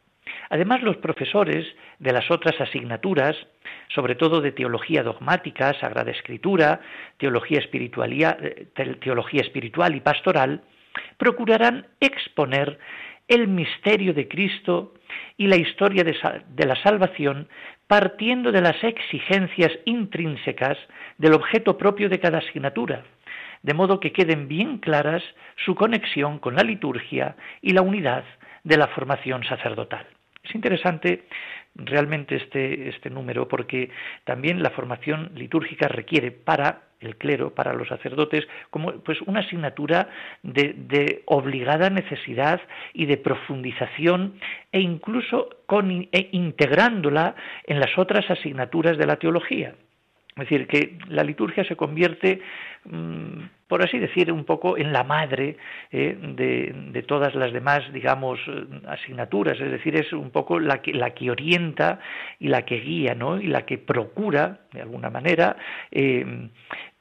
Además, 0.50 0.82
los 0.82 0.96
profesores 0.98 1.66
de 1.98 2.12
las 2.12 2.30
otras 2.30 2.60
asignaturas, 2.60 3.36
sobre 3.88 4.14
todo 4.14 4.40
de 4.40 4.52
teología 4.52 5.02
dogmática, 5.02 5.72
Sagrada 5.80 6.10
Escritura, 6.10 6.80
teología, 7.18 7.60
eh, 7.60 8.66
teología 9.00 9.40
espiritual 9.40 9.94
y 9.94 10.00
pastoral, 10.00 10.62
procurarán 11.16 11.86
exponer 12.00 12.78
el 13.28 13.48
misterio 13.48 14.12
de 14.12 14.28
Cristo 14.28 14.94
y 15.36 15.46
la 15.46 15.56
historia 15.56 16.04
de, 16.04 16.66
la 16.66 16.76
salvación 16.82 17.48
partiendo 17.86 18.52
de 18.52 18.60
las 18.60 18.82
exigencias 18.82 19.72
intrínsecas 19.84 20.78
del 21.18 21.34
objeto 21.34 21.78
propio 21.78 22.08
de 22.08 22.20
cada 22.20 22.38
asignatura, 22.38 23.04
de 23.62 23.74
modo 23.74 24.00
que 24.00 24.12
queden 24.12 24.48
bien 24.48 24.78
claras 24.78 25.22
su 25.64 25.74
conexión 25.74 26.38
con 26.38 26.56
la 26.56 26.62
liturgia 26.62 27.36
y 27.60 27.72
la 27.72 27.82
unidad 27.82 28.24
de 28.64 28.76
la 28.76 28.88
formación 28.88 29.44
sacerdotal. 29.44 30.06
Es 30.42 30.54
interesante 30.54 31.24
realmente 31.74 32.36
este, 32.36 32.88
este 32.88 33.10
número 33.10 33.48
porque 33.48 33.90
también 34.24 34.62
la 34.62 34.70
formación 34.70 35.32
litúrgica 35.34 35.88
requiere 35.88 36.30
para 36.30 36.82
el 37.00 37.16
clero, 37.16 37.54
para 37.54 37.72
los 37.72 37.88
sacerdotes, 37.88 38.46
como 38.70 38.92
pues 39.00 39.20
una 39.22 39.40
asignatura 39.40 40.08
de, 40.42 40.74
de 40.76 41.22
obligada 41.26 41.90
necesidad 41.90 42.60
y 42.92 43.06
de 43.06 43.16
profundización 43.16 44.34
e 44.70 44.80
incluso 44.80 45.48
con, 45.66 45.90
e 45.90 46.28
integrándola 46.32 47.34
en 47.66 47.80
las 47.80 47.98
otras 47.98 48.30
asignaturas 48.30 48.96
de 48.98 49.06
la 49.06 49.16
teología. 49.16 49.74
Es 50.36 50.48
decir, 50.48 50.66
que 50.66 50.96
la 51.08 51.24
liturgia 51.24 51.62
se 51.64 51.76
convierte, 51.76 52.40
por 53.72 53.82
así 53.82 53.98
decir, 53.98 54.30
un 54.30 54.44
poco 54.44 54.76
en 54.76 54.92
la 54.92 55.02
madre 55.02 55.56
eh, 55.90 56.14
de, 56.20 57.02
todas 57.04 57.34
las 57.34 57.52
demás, 57.52 57.80
digamos, 57.92 58.38
asignaturas. 58.86 59.58
Es 59.58 59.70
decir, 59.70 59.96
es 59.96 60.12
un 60.12 60.30
poco 60.30 60.60
la 60.60 60.82
que, 60.82 60.92
la 60.92 61.10
que 61.14 61.30
orienta 61.30 62.00
y 62.38 62.48
la 62.48 62.66
que 62.66 62.80
guía, 62.80 63.14
¿no? 63.14 63.40
Y 63.40 63.46
la 63.46 63.62
que 63.64 63.78
procura, 63.78 64.60
de 64.72 64.82
alguna 64.82 65.10
manera, 65.10 65.56
eh, 65.90 66.50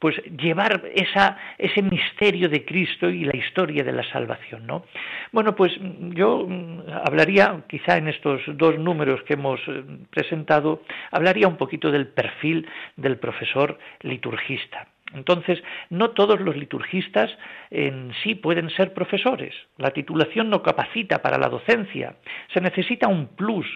pues 0.01 0.15
llevar 0.37 0.81
esa, 0.95 1.37
ese 1.57 1.81
misterio 1.81 2.49
de 2.49 2.65
Cristo 2.65 3.09
y 3.09 3.23
la 3.25 3.35
historia 3.35 3.83
de 3.83 3.91
la 3.91 4.03
salvación, 4.09 4.65
¿no? 4.65 4.85
Bueno, 5.31 5.55
pues 5.55 5.73
yo 6.15 6.45
mm, 6.47 6.83
hablaría, 7.05 7.63
quizá 7.67 7.97
en 7.97 8.07
estos 8.07 8.41
dos 8.47 8.79
números 8.79 9.21
que 9.23 9.33
hemos 9.33 9.59
eh, 9.67 9.83
presentado, 10.09 10.81
hablaría 11.11 11.47
un 11.47 11.57
poquito 11.57 11.91
del 11.91 12.07
perfil 12.07 12.67
del 12.95 13.17
profesor 13.17 13.77
liturgista. 14.01 14.87
Entonces, 15.13 15.61
no 15.89 16.11
todos 16.11 16.39
los 16.39 16.55
liturgistas 16.55 17.29
en 17.69 18.13
sí 18.23 18.35
pueden 18.35 18.69
ser 18.69 18.93
profesores. 18.93 19.53
La 19.77 19.91
titulación 19.91 20.49
no 20.49 20.63
capacita 20.63 21.21
para 21.21 21.37
la 21.37 21.49
docencia. 21.49 22.15
Se 22.53 22.61
necesita 22.61 23.07
un 23.07 23.27
plus, 23.27 23.67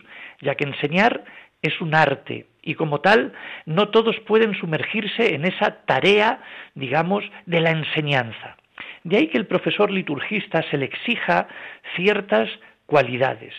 ya 0.41 0.55
que 0.55 0.63
enseñar 0.65 1.25
es 1.61 1.81
un 1.81 1.95
arte 1.95 2.47
y 2.61 2.75
como 2.75 3.01
tal 3.01 3.33
no 3.65 3.89
todos 3.89 4.19
pueden 4.21 4.53
sumergirse 4.55 5.35
en 5.35 5.45
esa 5.45 5.85
tarea, 5.85 6.41
digamos, 6.73 7.23
de 7.45 7.61
la 7.61 7.71
enseñanza. 7.71 8.57
De 9.03 9.17
ahí 9.17 9.27
que 9.27 9.37
el 9.37 9.47
profesor 9.47 9.91
liturgista 9.91 10.63
se 10.69 10.77
le 10.77 10.85
exija 10.85 11.47
ciertas 11.95 12.49
cualidades, 12.85 13.53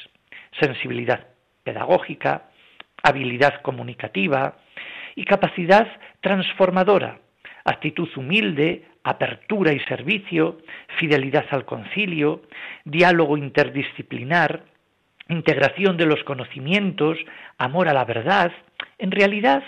sensibilidad 0.61 1.27
pedagógica, 1.63 2.51
habilidad 3.03 3.61
comunicativa 3.63 4.57
y 5.15 5.25
capacidad 5.25 5.89
transformadora, 6.21 7.21
actitud 7.67 8.09
humilde, 8.17 8.85
apertura 9.03 9.73
y 9.73 9.81
servicio, 9.81 10.59
fidelidad 10.99 11.47
al 11.51 11.65
concilio, 11.65 12.43
diálogo 12.85 13.37
interdisciplinar, 13.37 14.65
integración 15.29 15.97
de 15.97 16.07
los 16.07 16.23
conocimientos, 16.25 17.19
amor 17.59 17.89
a 17.89 17.93
la 17.93 18.05
verdad. 18.05 18.53
En 18.99 19.11
realidad, 19.11 19.63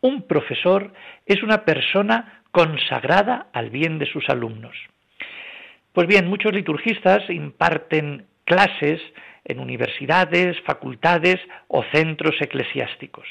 un 0.00 0.22
profesor 0.22 0.92
es 1.26 1.42
una 1.42 1.64
persona 1.64 2.42
consagrada 2.52 3.48
al 3.52 3.70
bien 3.70 3.98
de 3.98 4.06
sus 4.06 4.28
alumnos. 4.28 4.76
Pues 5.92 6.06
bien, 6.06 6.28
muchos 6.28 6.52
liturgistas 6.52 7.28
imparten 7.30 8.26
clases 8.44 9.00
en 9.44 9.60
universidades, 9.60 10.60
facultades 10.62 11.40
o 11.68 11.82
centros 11.92 12.34
eclesiásticos. 12.40 13.26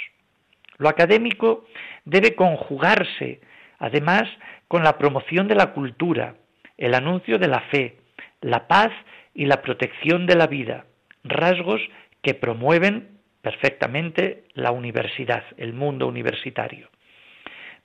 Lo 0.77 0.89
académico 0.89 1.65
debe 2.05 2.35
conjugarse, 2.35 3.41
además, 3.79 4.23
con 4.67 4.83
la 4.83 4.97
promoción 4.97 5.47
de 5.47 5.55
la 5.55 5.73
cultura, 5.73 6.35
el 6.77 6.93
anuncio 6.93 7.39
de 7.39 7.47
la 7.47 7.61
fe, 7.71 7.97
la 8.41 8.67
paz 8.67 8.91
y 9.33 9.45
la 9.45 9.61
protección 9.61 10.25
de 10.27 10.35
la 10.35 10.47
vida, 10.47 10.85
rasgos 11.23 11.81
que 12.21 12.33
promueven 12.33 13.19
perfectamente 13.41 14.43
la 14.53 14.71
universidad, 14.71 15.43
el 15.57 15.73
mundo 15.73 16.07
universitario. 16.07 16.89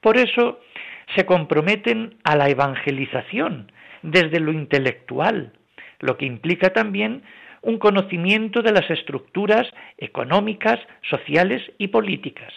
Por 0.00 0.18
eso 0.18 0.60
se 1.14 1.24
comprometen 1.24 2.18
a 2.24 2.36
la 2.36 2.48
evangelización 2.48 3.72
desde 4.02 4.40
lo 4.40 4.52
intelectual, 4.52 5.52
lo 6.00 6.16
que 6.18 6.26
implica 6.26 6.70
también 6.70 7.22
un 7.62 7.78
conocimiento 7.78 8.62
de 8.62 8.72
las 8.72 8.90
estructuras 8.90 9.66
económicas, 9.96 10.78
sociales 11.08 11.62
y 11.78 11.88
políticas. 11.88 12.52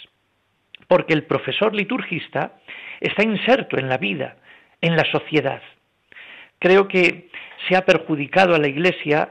Porque 0.88 1.14
el 1.14 1.24
profesor 1.24 1.74
liturgista 1.74 2.60
está 3.00 3.24
inserto 3.24 3.78
en 3.78 3.90
la 3.90 3.98
vida, 3.98 4.38
en 4.82 4.96
la 4.96 5.06
sociedad. 5.12 5.62
Creo 6.60 6.88
que 6.88 7.30
se 7.68 7.76
ha 7.76 7.86
perjudicado 7.86 8.56
a 8.56 8.60
la 8.60 8.68
Iglesia 8.68 9.30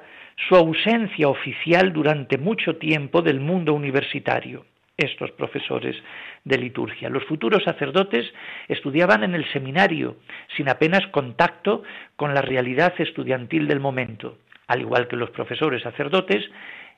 su 0.48 0.54
ausencia 0.54 1.28
oficial 1.28 1.92
durante 1.92 2.38
mucho 2.38 2.76
tiempo 2.76 3.22
del 3.22 3.40
mundo 3.40 3.72
universitario, 3.72 4.66
estos 4.96 5.30
profesores 5.32 5.96
de 6.44 6.58
liturgia. 6.58 7.08
Los 7.08 7.24
futuros 7.24 7.64
sacerdotes 7.64 8.32
estudiaban 8.68 9.24
en 9.24 9.34
el 9.34 9.50
seminario, 9.52 10.16
sin 10.56 10.68
apenas 10.68 11.06
contacto 11.08 11.82
con 12.16 12.34
la 12.34 12.42
realidad 12.42 12.94
estudiantil 12.98 13.66
del 13.66 13.80
momento, 13.80 14.38
al 14.68 14.80
igual 14.80 15.08
que 15.08 15.16
los 15.16 15.30
profesores 15.30 15.82
sacerdotes 15.82 16.44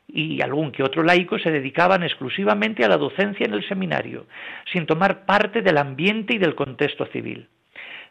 y 0.08 0.40
algún 0.42 0.72
que 0.72 0.82
otro 0.82 1.02
laico 1.02 1.38
se 1.38 1.50
dedicaban 1.50 2.02
exclusivamente 2.02 2.84
a 2.84 2.88
la 2.88 2.96
docencia 2.96 3.46
en 3.46 3.52
el 3.52 3.68
seminario, 3.68 4.26
sin 4.72 4.86
tomar 4.86 5.26
parte 5.26 5.60
del 5.62 5.76
ambiente 5.76 6.34
y 6.34 6.38
del 6.38 6.54
contexto 6.54 7.06
civil. 7.06 7.46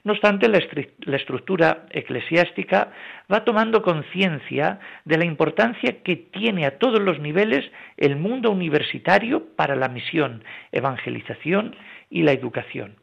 No 0.03 0.13
obstante, 0.13 0.47
la 0.47 1.17
estructura 1.17 1.87
eclesiástica 1.89 2.93
va 3.29 3.43
tomando 3.43 3.81
conciencia 3.81 4.79
de 5.03 5.17
la 5.17 5.25
importancia 5.25 6.01
que 6.03 6.15
tiene 6.15 6.65
a 6.65 6.77
todos 6.77 7.01
los 7.01 7.19
niveles 7.19 7.69
el 7.97 8.15
mundo 8.15 8.51
universitario 8.51 9.47
para 9.55 9.75
la 9.75 9.89
misión, 9.89 10.43
evangelización 10.71 11.75
y 12.09 12.23
la 12.23 12.31
educación. 12.31 12.95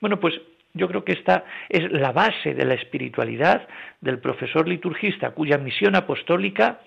Bueno, 0.00 0.20
pues 0.20 0.40
yo 0.74 0.86
creo 0.88 1.04
que 1.04 1.12
esta 1.12 1.44
es 1.68 1.90
la 1.90 2.12
base 2.12 2.54
de 2.54 2.64
la 2.64 2.74
espiritualidad 2.74 3.66
del 4.00 4.20
profesor 4.20 4.68
liturgista, 4.68 5.30
cuya 5.30 5.58
misión 5.58 5.96
apostólica 5.96 6.80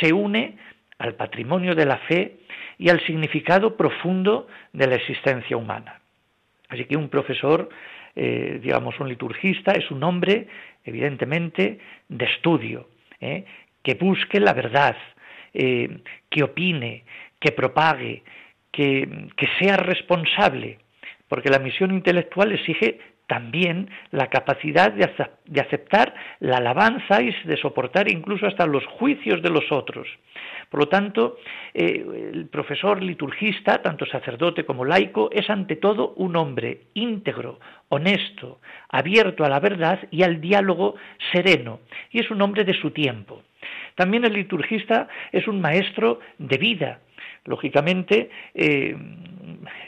se 0.00 0.12
une 0.12 0.56
al 1.00 1.14
patrimonio 1.14 1.74
de 1.74 1.86
la 1.86 1.98
fe 1.98 2.36
y 2.78 2.88
al 2.88 3.04
significado 3.04 3.76
profundo 3.76 4.46
de 4.72 4.86
la 4.86 4.94
existencia 4.94 5.56
humana. 5.56 6.00
Así 6.68 6.84
que 6.84 6.96
un 6.96 7.08
profesor 7.08 7.68
eh, 8.16 8.58
digamos, 8.62 8.98
un 8.98 9.08
liturgista 9.08 9.72
es 9.72 9.90
un 9.90 10.02
hombre, 10.02 10.48
evidentemente, 10.84 11.78
de 12.08 12.24
estudio, 12.24 12.88
¿eh? 13.20 13.44
que 13.82 13.94
busque 13.94 14.40
la 14.40 14.52
verdad, 14.52 14.96
eh, 15.54 16.00
que 16.28 16.42
opine, 16.42 17.04
que 17.38 17.52
propague, 17.52 18.22
que, 18.72 19.28
que 19.36 19.48
sea 19.58 19.76
responsable, 19.76 20.78
porque 21.28 21.50
la 21.50 21.60
misión 21.60 21.92
intelectual 21.92 22.52
exige 22.52 22.98
también 23.30 23.88
la 24.10 24.26
capacidad 24.26 24.90
de 24.90 25.60
aceptar 25.60 26.12
la 26.40 26.56
alabanza 26.56 27.22
y 27.22 27.32
de 27.44 27.56
soportar 27.58 28.10
incluso 28.10 28.44
hasta 28.48 28.66
los 28.66 28.84
juicios 28.86 29.40
de 29.40 29.50
los 29.50 29.70
otros. 29.70 30.08
Por 30.68 30.80
lo 30.80 30.88
tanto, 30.88 31.36
eh, 31.72 32.04
el 32.34 32.48
profesor 32.48 33.00
liturgista, 33.00 33.82
tanto 33.82 34.04
sacerdote 34.04 34.64
como 34.64 34.84
laico, 34.84 35.30
es 35.30 35.48
ante 35.48 35.76
todo 35.76 36.12
un 36.16 36.34
hombre 36.34 36.80
íntegro, 36.94 37.60
honesto, 37.88 38.58
abierto 38.88 39.44
a 39.44 39.48
la 39.48 39.60
verdad 39.60 40.00
y 40.10 40.24
al 40.24 40.40
diálogo 40.40 40.96
sereno, 41.30 41.78
y 42.10 42.18
es 42.18 42.32
un 42.32 42.42
hombre 42.42 42.64
de 42.64 42.74
su 42.74 42.90
tiempo. 42.90 43.42
También 43.94 44.24
el 44.24 44.32
liturgista 44.32 45.06
es 45.30 45.46
un 45.46 45.60
maestro 45.60 46.18
de 46.38 46.58
vida, 46.58 46.98
lógicamente 47.44 48.30
eh, 48.54 48.96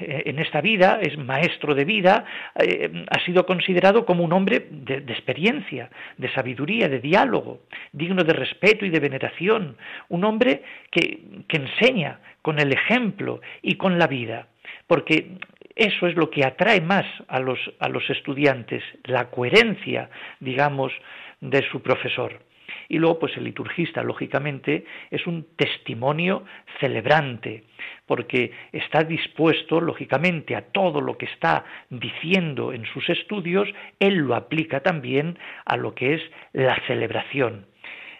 en 0.00 0.38
esta 0.38 0.60
vida 0.60 0.98
es 1.00 1.16
maestro 1.18 1.74
de 1.74 1.84
vida, 1.84 2.24
eh, 2.58 3.04
ha 3.08 3.24
sido 3.24 3.46
considerado 3.46 4.04
como 4.04 4.24
un 4.24 4.32
hombre 4.32 4.66
de, 4.70 4.96
experiencia, 5.08 5.90
de 6.18 6.32
sabiduría, 6.32 6.88
de 6.88 7.00
diálogo, 7.00 7.60
digno 7.92 8.24
de 8.24 8.32
respeto 8.32 8.84
y 8.84 8.90
de 8.90 9.00
veneración, 9.00 9.76
un 10.08 10.24
hombre 10.24 10.62
que, 10.90 11.20
que 11.48 11.56
enseña 11.58 12.20
con 12.42 12.58
el 12.58 12.72
ejemplo 12.72 13.40
y 13.62 13.76
con 13.76 13.98
la 13.98 14.06
vida, 14.06 14.48
porque 14.86 15.38
eso 15.76 16.06
es 16.06 16.16
lo 16.16 16.30
que 16.30 16.44
atrae 16.44 16.80
más 16.80 17.06
a 17.28 17.38
los, 17.40 17.58
a 17.78 17.88
los 17.88 18.08
estudiantes, 18.10 18.82
la 19.04 19.30
coherencia, 19.30 20.10
digamos, 20.40 20.92
de 21.40 21.62
su 21.70 21.80
profesor. 21.80 22.40
Y 22.88 22.98
luego, 22.98 23.18
pues 23.18 23.36
el 23.36 23.44
liturgista, 23.44 24.02
lógicamente, 24.02 24.84
es 25.10 25.26
un 25.26 25.46
testimonio 25.56 26.44
celebrante, 26.80 27.64
porque 28.06 28.52
está 28.72 29.04
dispuesto, 29.04 29.80
lógicamente, 29.80 30.56
a 30.56 30.62
todo 30.62 31.00
lo 31.00 31.16
que 31.16 31.26
está 31.26 31.64
diciendo 31.90 32.72
en 32.72 32.84
sus 32.86 33.08
estudios, 33.08 33.68
él 33.98 34.16
lo 34.16 34.34
aplica 34.34 34.80
también 34.80 35.38
a 35.64 35.76
lo 35.76 35.94
que 35.94 36.14
es 36.14 36.22
la 36.52 36.76
celebración 36.86 37.66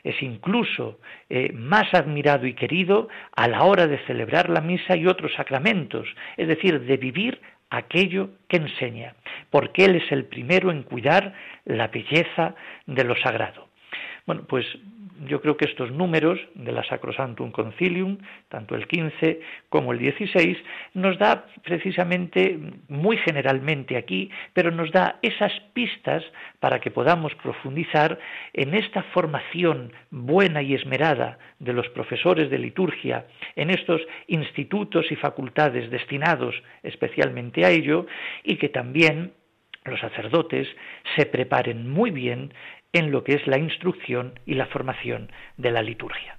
es 0.05 0.21
incluso 0.23 0.99
eh, 1.31 1.53
más 1.53 1.93
admirado 1.95 2.47
y 2.47 2.55
querido 2.55 3.09
a 3.37 3.49
la 3.49 3.63
hora 3.63 3.87
de 3.87 3.99
celebrar 4.07 4.51
la 4.51 4.61
misa 4.61 4.97
y 4.97 5.07
otros 5.07 5.33
sacramentos, 5.35 6.09
es 6.37 6.49
decir, 6.49 6.81
de 6.81 6.97
vivir 6.97 7.41
aquello 7.71 8.31
que 8.49 8.59
enseña, 8.59 9.15
porque 9.51 9.85
Él 9.85 9.97
es 9.97 10.13
el 10.13 10.25
primero 10.25 10.71
en 10.71 10.83
cuidar 10.83 11.35
la 11.65 11.89
belleza 11.89 12.55
de 12.87 13.05
lo 13.05 13.17
sagrado. 13.17 13.69
Bueno, 14.27 14.45
pues 14.49 14.67
yo 15.27 15.41
creo 15.41 15.57
que 15.57 15.67
estos 15.67 15.91
números 15.93 16.41
de 16.55 16.73
la 16.73 16.85
Sacrosantum 16.85 17.53
Concilium, 17.53 18.19
tanto 18.49 18.75
el 18.75 18.87
15 18.87 19.41
como 19.69 19.93
el 19.93 19.99
16, 19.99 20.59
nos 20.95 21.19
da 21.19 21.47
precisamente, 21.63 22.59
muy 22.89 23.17
generalmente 23.19 23.97
aquí, 23.97 24.31
pero 24.53 24.71
nos 24.71 24.91
da 24.91 25.19
esas 25.23 25.53
pistas 25.75 26.25
para 26.61 26.81
que 26.81 26.91
podamos 26.91 27.35
profundizar 27.37 28.19
en 28.53 28.75
esta 28.75 29.03
formación 29.15 29.93
buena 30.11 30.63
y 30.63 30.75
esmerada 30.75 31.39
de 31.59 31.73
los 31.73 31.89
profesores 31.91 32.51
de 32.51 32.59
liturgia, 32.59 33.27
en 33.57 33.71
estos 33.71 34.01
institutos 34.27 35.11
y 35.11 35.17
facultades 35.17 35.91
destinados 35.91 36.55
especialmente 36.83 37.65
a 37.65 37.71
ello, 37.71 38.07
y 38.43 38.57
que 38.57 38.69
también 38.69 39.33
los 39.85 40.01
sacerdotes 40.01 40.69
se 41.17 41.27
preparen 41.27 41.89
muy 41.91 42.11
bien 42.11 42.53
en 42.93 43.11
lo 43.11 43.25
que 43.25 43.35
es 43.35 43.47
la 43.47 43.59
instrucción 43.59 44.39
y 44.47 44.55
la 44.55 44.67
formación 44.67 45.31
de 45.57 45.71
la 45.71 45.83
liturgia. 45.83 46.39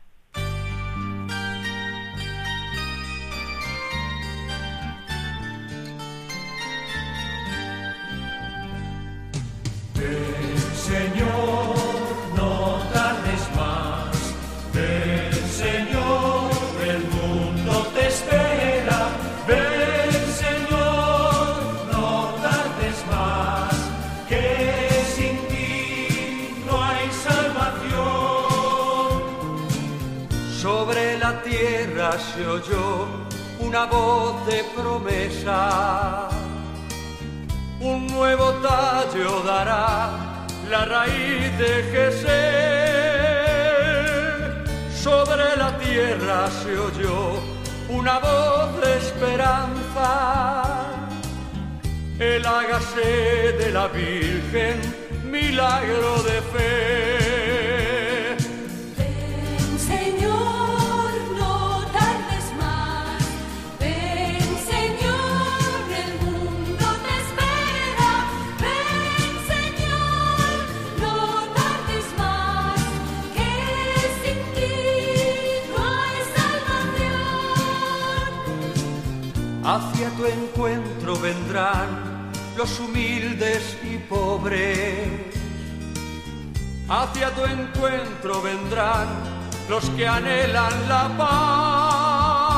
Se 31.63 32.45
oyó 32.45 33.07
una 33.59 33.85
voz 33.85 34.45
de 34.45 34.63
promesa. 34.75 36.27
Un 37.79 38.07
nuevo 38.07 38.51
tallo 38.61 39.41
dará 39.43 40.09
la 40.69 40.85
raíz 40.85 41.57
de 41.57 41.83
Jesús. 41.93 42.29
Sobre 45.01 45.55
la 45.55 45.77
tierra 45.77 46.49
se 46.51 46.77
oyó 46.77 47.39
una 47.89 48.19
voz 48.19 48.81
de 48.81 48.97
esperanza. 48.97 50.85
El 52.19 52.45
hágase 52.45 53.53
de 53.59 53.71
la 53.71 53.87
Virgen, 53.87 54.81
milagro 55.31 56.21
de 56.23 56.41
fe. 56.53 57.12
Vendrán 81.19 82.31
los 82.57 82.79
humildes 82.79 83.77
y 83.83 83.97
pobres. 83.97 85.33
Hacia 86.87 87.29
tu 87.31 87.43
encuentro 87.45 88.41
vendrán 88.41 89.07
los 89.69 89.89
que 89.91 90.07
anhelan 90.07 90.89
la 90.89 91.09
paz. 91.17 92.53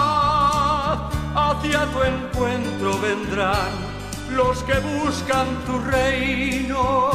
Hacia 1.36 1.86
tu 1.92 2.04
encuentro 2.04 2.98
vendrán 3.00 3.72
los 4.32 4.64
que 4.64 4.80
buscan 4.80 5.48
tu 5.66 5.80
reino. 5.80 7.12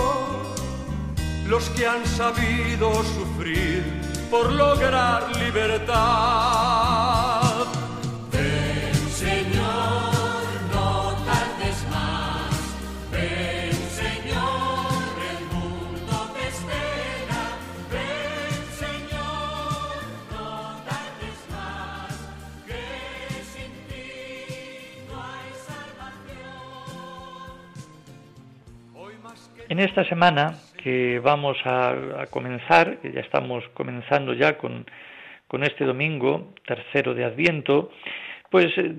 Los 1.47 1.69
que 1.71 1.87
han 1.87 2.07
sabido 2.07 2.93
sufrir 3.03 3.83
por 4.31 4.53
lograr 4.53 5.37
libertad. 5.37 7.10
En 29.69 29.79
esta 29.79 30.05
semana 30.05 30.55
que 30.83 31.21
vamos 31.21 31.57
a, 31.65 32.27
comenzar, 32.31 32.99
que 32.99 33.13
ya 33.13 33.21
estamos 33.21 33.63
comenzando 33.75 34.35
ya 34.35 34.59
con, 34.59 34.85
este 35.63 35.85
domingo, 35.85 36.55
tercero 36.67 37.15
de 37.15 37.25
Adviento, 37.25 37.91
pues 38.51 38.67
eh, 38.77 38.95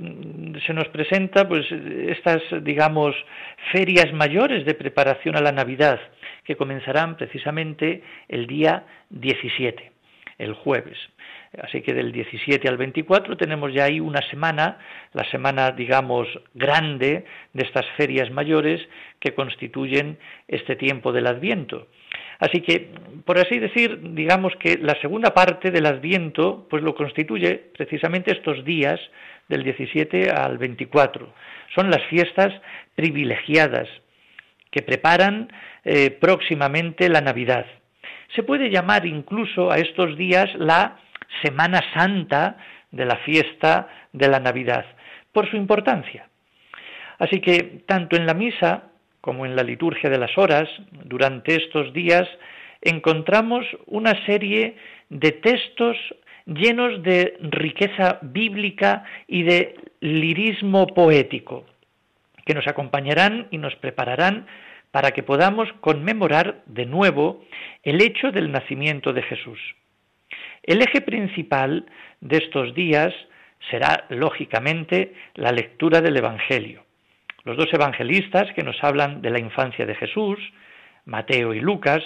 se 0.65 0.73
nos 0.73 0.88
presenta 0.88 1.47
pues 1.47 1.65
estas 1.71 2.41
digamos 2.63 3.15
ferias 3.73 4.13
mayores 4.13 4.65
de 4.65 4.73
preparación 4.73 5.36
a 5.36 5.41
la 5.41 5.51
Navidad 5.51 5.99
que 6.45 6.56
comenzarán 6.56 7.17
precisamente 7.17 8.01
el 8.30 8.47
día 8.47 8.86
17, 9.10 9.90
el 10.41 10.54
jueves. 10.54 10.97
Así 11.62 11.82
que 11.82 11.93
del 11.93 12.12
17 12.12 12.67
al 12.67 12.77
24 12.77 13.36
tenemos 13.36 13.73
ya 13.73 13.86
ahí 13.86 13.99
una 13.99 14.21
semana, 14.30 14.80
la 15.13 15.23
semana, 15.32 15.71
digamos, 15.71 16.27
grande 16.54 17.25
de 17.54 17.63
estas 17.63 17.86
ferias 17.97 18.32
mayores 18.32 18.82
que 19.19 19.34
constituyen 19.34 20.17
este 20.47 20.75
tiempo 20.75 21.12
del 21.12 21.27
Adviento. 21.27 21.88
Así 22.39 22.62
que, 22.62 22.89
por 23.25 23.38
así 23.38 23.60
decir, 23.60 23.99
digamos 24.15 24.54
que 24.60 24.77
la 24.77 24.99
segunda 25.01 25.34
parte 25.34 25.71
del 25.71 25.86
Adviento, 25.86 26.65
pues 26.69 26.82
lo 26.82 26.95
constituye 26.95 27.56
precisamente 27.77 28.32
estos 28.32 28.63
días 28.65 28.99
del 29.47 29.63
17 29.63 30.32
al 30.32 30.58
24. 30.58 31.34
Son 31.75 31.91
las 31.91 32.01
fiestas 32.10 32.54
privilegiadas 32.95 33.88
que 34.71 34.82
preparan 34.82 35.49
eh, 35.84 36.12
próximamente 36.12 37.10
la 37.10 37.21
Navidad. 37.21 37.65
Se 38.35 38.43
puede 38.43 38.69
llamar 38.69 39.05
incluso 39.05 39.71
a 39.71 39.77
estos 39.77 40.17
días 40.17 40.49
la 40.55 40.97
Semana 41.41 41.81
Santa 41.93 42.57
de 42.91 43.05
la 43.05 43.17
fiesta 43.17 43.87
de 44.13 44.27
la 44.27 44.39
Navidad, 44.39 44.85
por 45.31 45.49
su 45.49 45.57
importancia. 45.57 46.27
Así 47.19 47.39
que 47.39 47.83
tanto 47.85 48.15
en 48.15 48.25
la 48.25 48.33
misa 48.33 48.91
como 49.21 49.45
en 49.45 49.55
la 49.55 49.63
liturgia 49.63 50.09
de 50.09 50.17
las 50.17 50.37
horas, 50.37 50.67
durante 51.05 51.55
estos 51.55 51.93
días, 51.93 52.27
encontramos 52.81 53.65
una 53.85 54.25
serie 54.25 54.75
de 55.09 55.31
textos 55.31 55.95
llenos 56.45 57.03
de 57.03 57.37
riqueza 57.41 58.17
bíblica 58.23 59.03
y 59.27 59.43
de 59.43 59.75
lirismo 59.99 60.87
poético, 60.87 61.65
que 62.45 62.55
nos 62.55 62.67
acompañarán 62.67 63.47
y 63.51 63.59
nos 63.59 63.75
prepararán 63.75 64.47
para 64.91 65.12
que 65.12 65.23
podamos 65.23 65.71
conmemorar 65.80 66.63
de 66.65 66.86
nuevo 66.86 67.43
el 67.84 68.01
hecho 68.01 68.32
del 68.32 68.51
nacimiento 68.51 69.13
de 69.13 69.23
Jesús. 69.23 69.60
El 70.63 70.82
eje 70.82 71.01
principal 71.01 71.86
de 72.19 72.38
estos 72.38 72.73
días 72.75 73.13
será, 73.69 74.06
lógicamente, 74.10 75.13
la 75.36 75.51
lectura 75.51 76.01
del 76.01 76.17
Evangelio. 76.17 76.84
Los 77.43 77.58
dos 77.58 77.73
evangelistas 77.73 78.51
que 78.54 78.63
nos 78.63 78.84
hablan 78.84 79.21
de 79.21 79.32
la 79.32 79.39
infancia 79.39 79.86
de 79.86 79.95
Jesús, 79.95 80.38
Mateo 81.06 81.54
y 81.54 81.60
Lucas, 81.60 82.04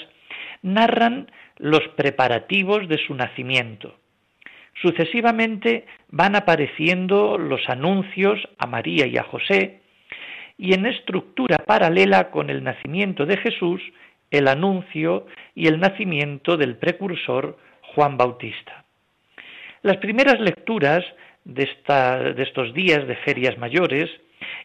narran 0.62 1.32
los 1.58 1.82
preparativos 1.96 2.88
de 2.88 2.98
su 3.06 3.14
nacimiento. 3.14 3.98
Sucesivamente 4.82 5.86
van 6.10 6.36
apareciendo 6.36 7.38
los 7.38 7.68
anuncios 7.70 8.40
a 8.58 8.68
María 8.68 9.08
y 9.08 9.18
a 9.18 9.24
José, 9.24 9.82
y 10.58 10.74
en 10.74 10.86
estructura 10.86 11.58
paralela 11.58 12.32
con 12.32 12.50
el 12.50 12.64
nacimiento 12.64 13.26
de 13.26 13.38
Jesús, 13.38 13.82
el 14.32 14.48
anuncio 14.48 15.26
y 15.54 15.68
el 15.68 15.80
nacimiento 15.80 16.58
del 16.58 16.78
precursor 16.78 17.58
Juan 17.94 18.18
Bautista. 18.18 18.86
Las 19.82 19.98
primeras 19.98 20.40
lecturas 20.40 21.04
de, 21.44 21.70
estos 22.38 22.74
días 22.74 23.08
de 23.08 23.16
ferias 23.18 23.58
mayores 23.58 24.10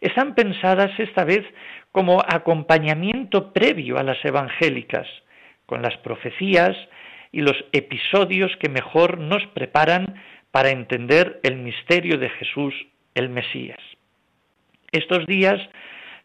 están 0.00 0.34
pensadas 0.34 0.98
esta 0.98 1.24
vez 1.24 1.44
como 1.92 2.22
acompañamiento 2.26 3.52
previo 3.52 3.98
a 3.98 4.02
las 4.02 4.24
evangélicas, 4.24 5.06
con 5.66 5.82
las 5.82 5.96
profecías 5.98 6.76
y 7.32 7.42
los 7.42 7.56
episodios 7.72 8.50
que 8.58 8.68
mejor 8.68 9.18
nos 9.18 9.46
preparan 9.48 10.20
para 10.50 10.70
entender 10.70 11.40
el 11.42 11.56
misterio 11.56 12.18
de 12.18 12.30
Jesús 12.30 12.74
el 13.14 13.28
Mesías. 13.28 13.78
Estos 14.92 15.26
días 15.26 15.60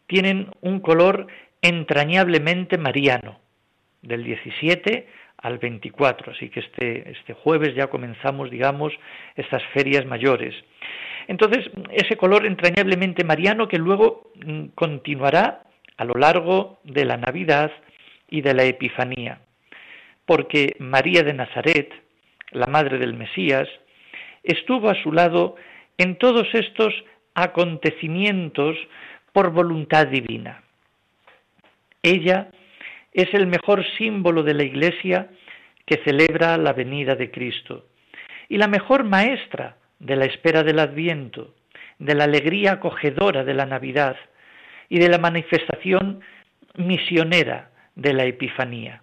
tienen 0.08 0.50
un 0.62 0.80
color 0.80 1.28
entrañablemente 1.62 2.78
mariano, 2.78 3.40
del 4.02 4.24
17 4.24 5.08
al 5.38 5.58
24. 5.60 6.32
Así 6.32 6.50
que 6.50 6.62
este, 6.62 7.12
este 7.12 7.34
jueves 7.34 7.76
ya 7.76 7.88
comenzamos, 7.88 8.50
digamos, 8.50 8.94
estas 9.36 9.64
ferias 9.74 10.06
mayores. 10.06 10.56
Entonces, 11.28 11.70
ese 11.92 12.18
color 12.18 12.46
entrañablemente 12.46 13.24
mariano 13.24 13.68
que 13.68 13.78
luego 13.78 14.32
mm, 14.44 14.68
continuará 14.76 15.64
a 15.98 16.06
lo 16.06 16.14
largo 16.16 16.80
de 16.84 17.06
la 17.06 17.18
Navidad 17.18 17.72
y 18.30 18.42
de 18.42 18.54
la 18.54 18.64
Epifanía. 18.64 19.40
Porque 20.26 20.76
María 20.80 21.24
de 21.24 21.34
Nazaret, 21.34 21.94
la 22.52 22.68
madre 22.68 22.98
del 22.98 23.14
Mesías, 23.14 23.68
estuvo 24.44 24.90
a 24.90 25.02
su 25.04 25.12
lado 25.12 25.56
en 25.98 26.18
todos 26.18 26.48
estos 26.54 26.94
acontecimientos 27.36 28.78
por 29.34 29.52
voluntad 29.52 30.08
divina. 30.08 30.64
Ella 32.02 32.50
es 33.14 33.34
el 33.34 33.48
mejor 33.48 33.86
símbolo 33.98 34.44
de 34.44 34.54
la 34.54 34.64
Iglesia 34.64 35.30
que 35.86 36.02
celebra 36.04 36.58
la 36.58 36.74
venida 36.74 37.16
de 37.16 37.30
Cristo 37.30 37.86
y 38.50 38.58
la 38.58 38.68
mejor 38.68 39.04
maestra 39.04 39.78
de 40.00 40.16
la 40.16 40.26
espera 40.26 40.64
del 40.64 40.80
Adviento, 40.80 41.54
de 42.00 42.16
la 42.16 42.26
alegría 42.26 42.74
acogedora 42.74 43.44
de 43.44 43.54
la 43.54 43.66
Navidad 43.66 44.16
y 44.90 45.00
de 45.00 45.10
la 45.10 45.18
manifestación 45.18 46.22
misionera 46.76 47.72
de 47.96 48.14
la 48.14 48.26
Epifanía. 48.26 49.02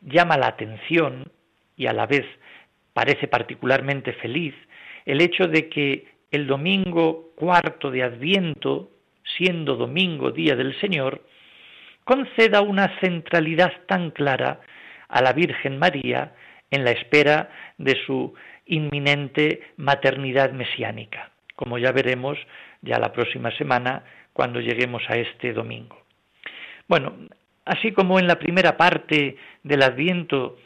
Llama 0.00 0.36
la 0.36 0.48
atención 0.48 1.30
y 1.76 1.86
a 1.86 1.92
la 1.92 2.06
vez 2.06 2.26
parece 2.92 3.28
particularmente 3.28 4.12
feliz 4.14 4.54
el 5.06 5.20
hecho 5.20 5.48
de 5.48 5.68
que 5.68 6.11
el 6.32 6.46
domingo 6.46 7.30
cuarto 7.36 7.90
de 7.90 8.02
Adviento, 8.02 8.90
siendo 9.36 9.76
domingo 9.76 10.30
día 10.30 10.56
del 10.56 10.78
Señor, 10.80 11.22
conceda 12.04 12.62
una 12.62 12.98
centralidad 13.00 13.72
tan 13.86 14.10
clara 14.10 14.60
a 15.08 15.22
la 15.22 15.34
Virgen 15.34 15.78
María 15.78 16.34
en 16.70 16.84
la 16.84 16.90
espera 16.90 17.50
de 17.76 17.96
su 18.06 18.34
inminente 18.66 19.60
maternidad 19.76 20.52
mesiánica, 20.52 21.30
como 21.54 21.76
ya 21.78 21.92
veremos 21.92 22.38
ya 22.80 22.98
la 22.98 23.12
próxima 23.12 23.50
semana 23.58 24.02
cuando 24.32 24.60
lleguemos 24.60 25.02
a 25.08 25.16
este 25.16 25.52
domingo. 25.52 26.00
Bueno, 26.88 27.12
así 27.66 27.92
como 27.92 28.18
en 28.18 28.26
la 28.26 28.38
primera 28.38 28.78
parte 28.78 29.36
del 29.62 29.82
Adviento 29.82 30.56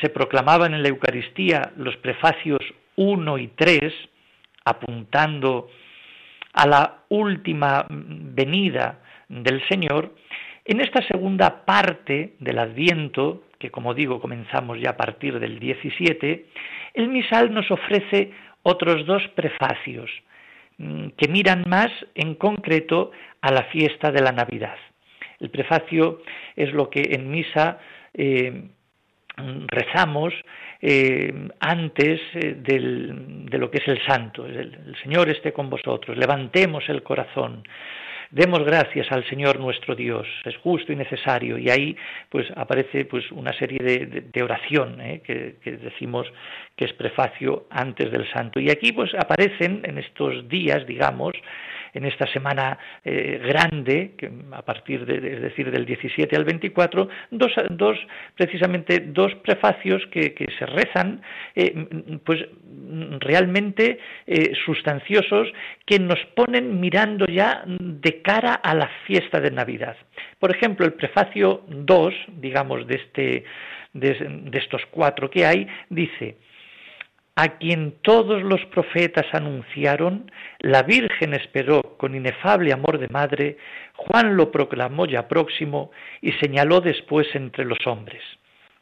se 0.00 0.08
proclamaban 0.08 0.74
en 0.74 0.82
la 0.82 0.88
Eucaristía 0.88 1.72
los 1.76 1.96
prefacios 1.98 2.60
1 2.96 3.38
y 3.38 3.48
3, 3.48 3.92
apuntando 4.64 5.68
a 6.52 6.66
la 6.66 7.04
última 7.08 7.86
venida 7.88 9.00
del 9.28 9.66
Señor, 9.68 10.14
en 10.64 10.80
esta 10.80 11.02
segunda 11.06 11.64
parte 11.64 12.34
del 12.38 12.58
Adviento, 12.58 13.44
que 13.58 13.70
como 13.70 13.94
digo 13.94 14.20
comenzamos 14.20 14.78
ya 14.80 14.90
a 14.90 14.96
partir 14.96 15.40
del 15.40 15.58
17, 15.58 16.46
el 16.94 17.08
misal 17.08 17.52
nos 17.52 17.70
ofrece 17.70 18.32
otros 18.62 19.06
dos 19.06 19.26
prefacios 19.34 20.10
mm, 20.78 21.08
que 21.16 21.28
miran 21.28 21.64
más 21.66 21.90
en 22.14 22.34
concreto 22.34 23.10
a 23.40 23.50
la 23.50 23.64
fiesta 23.64 24.12
de 24.12 24.22
la 24.22 24.32
Navidad. 24.32 24.76
El 25.40 25.50
prefacio 25.50 26.22
es 26.54 26.72
lo 26.72 26.88
que 26.90 27.02
en 27.10 27.30
misa 27.30 27.78
eh, 28.14 28.68
rezamos 29.66 30.32
eh, 30.82 31.48
antes 31.60 32.20
eh, 32.34 32.56
de 32.58 33.58
lo 33.58 33.70
que 33.70 33.78
es 33.78 33.88
el 33.88 34.04
santo. 34.04 34.44
el 34.46 34.94
Señor 35.02 35.30
esté 35.30 35.52
con 35.52 35.70
vosotros, 35.70 36.16
levantemos 36.16 36.88
el 36.88 37.02
corazón, 37.02 37.62
Demos 38.32 38.64
gracias 38.64 39.12
al 39.12 39.28
Señor 39.28 39.60
nuestro 39.60 39.94
Dios, 39.94 40.26
es 40.46 40.56
justo 40.56 40.90
y 40.90 40.96
necesario. 40.96 41.58
Y 41.58 41.68
ahí 41.68 41.94
pues 42.30 42.46
aparece 42.56 43.04
pues 43.04 43.30
una 43.30 43.52
serie 43.52 43.78
de, 43.78 44.42
oración 44.42 44.98
¿eh? 45.02 45.20
que, 45.22 45.56
que, 45.62 45.72
decimos 45.72 46.26
que 46.74 46.86
es 46.86 46.94
prefacio 46.94 47.66
antes 47.68 48.10
del 48.10 48.26
santo. 48.32 48.58
Y 48.58 48.70
aquí 48.70 48.92
pues 48.92 49.12
aparecen 49.14 49.82
en 49.84 49.98
estos 49.98 50.48
días, 50.48 50.86
digamos, 50.86 51.34
en 51.94 52.04
esta 52.04 52.26
semana 52.28 52.78
eh, 53.04 53.40
grande, 53.44 54.14
que 54.16 54.30
a 54.52 54.62
partir 54.62 55.04
de, 55.04 55.16
es 55.34 55.42
decir, 55.42 55.70
del 55.70 55.84
17 55.84 56.34
al 56.36 56.44
24, 56.44 57.08
dos, 57.30 57.52
dos 57.70 57.98
precisamente 58.36 59.00
dos 59.00 59.34
prefacios 59.36 60.06
que, 60.10 60.32
se 60.58 60.66
rezan, 60.66 61.22
eh, 61.54 62.18
pues 62.24 62.40
realmente 63.20 63.98
eh, 64.26 64.52
sustanciosos, 64.64 65.48
que 65.86 65.98
nos 65.98 66.18
ponen 66.34 66.80
mirando 66.80 67.26
ya 67.26 67.64
de 67.66 68.22
cara 68.22 68.54
a 68.54 68.74
la 68.74 68.88
fiesta 69.06 69.40
de 69.40 69.50
Navidad. 69.50 69.96
Por 70.38 70.54
ejemplo, 70.54 70.86
el 70.86 70.94
prefacio 70.94 71.62
2, 71.68 72.14
digamos, 72.38 72.86
de, 72.86 72.94
este, 72.96 73.44
de 73.92 74.58
estos 74.58 74.82
cuatro 74.90 75.30
que 75.30 75.46
hay, 75.46 75.66
dice, 75.88 76.36
a 77.34 77.56
quien 77.58 77.96
todos 78.02 78.42
los 78.42 78.64
profetas 78.66 79.26
anunciaron, 79.32 80.30
la 80.58 80.82
Virgen 80.82 81.34
esperó 81.34 81.96
con 81.96 82.14
inefable 82.14 82.72
amor 82.72 82.98
de 82.98 83.08
madre, 83.08 83.56
Juan 83.96 84.36
lo 84.36 84.50
proclamó 84.50 85.06
ya 85.06 85.28
próximo 85.28 85.90
y 86.20 86.32
señaló 86.32 86.80
después 86.80 87.26
entre 87.34 87.64
los 87.64 87.78
hombres. 87.86 88.22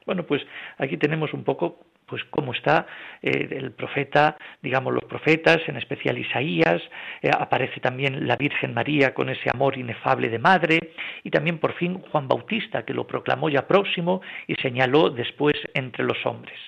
Bueno, 0.05 0.25
pues 0.25 0.43
aquí 0.79 0.97
tenemos 0.97 1.33
un 1.33 1.45
poco 1.45 1.79
pues 2.07 2.25
cómo 2.25 2.53
está 2.53 2.89
eh, 3.23 3.49
el 3.53 3.71
profeta, 3.71 4.37
digamos 4.61 4.93
los 4.93 5.05
profetas, 5.05 5.59
en 5.69 5.77
especial 5.77 6.19
Isaías, 6.19 6.83
eh, 7.23 7.31
aparece 7.33 7.79
también 7.79 8.27
la 8.27 8.35
Virgen 8.35 8.75
María 8.75 9.15
con 9.15 9.29
ese 9.29 9.49
amor 9.55 9.79
inefable 9.79 10.29
de 10.29 10.41
madre, 10.41 10.81
y 11.23 11.31
también 11.31 11.59
por 11.59 11.75
fin 11.75 12.03
Juan 12.11 12.27
Bautista, 12.27 12.85
que 12.85 12.95
lo 12.95 13.07
proclamó 13.07 13.49
ya 13.49 13.69
próximo 13.69 14.23
y 14.49 14.55
señaló 14.57 15.11
después 15.11 15.55
entre 15.75 16.03
los 16.03 16.27
hombres. 16.27 16.59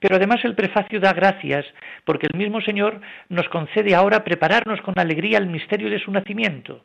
Pero 0.00 0.16
además 0.16 0.44
el 0.44 0.54
prefacio 0.54 1.00
da 1.00 1.12
gracias 1.12 1.66
porque 2.04 2.26
el 2.30 2.38
mismo 2.38 2.60
Señor 2.60 3.00
nos 3.28 3.48
concede 3.48 3.94
ahora 3.94 4.24
prepararnos 4.24 4.80
con 4.82 4.98
alegría 4.98 5.38
al 5.38 5.46
misterio 5.46 5.90
de 5.90 5.98
su 5.98 6.10
nacimiento. 6.10 6.84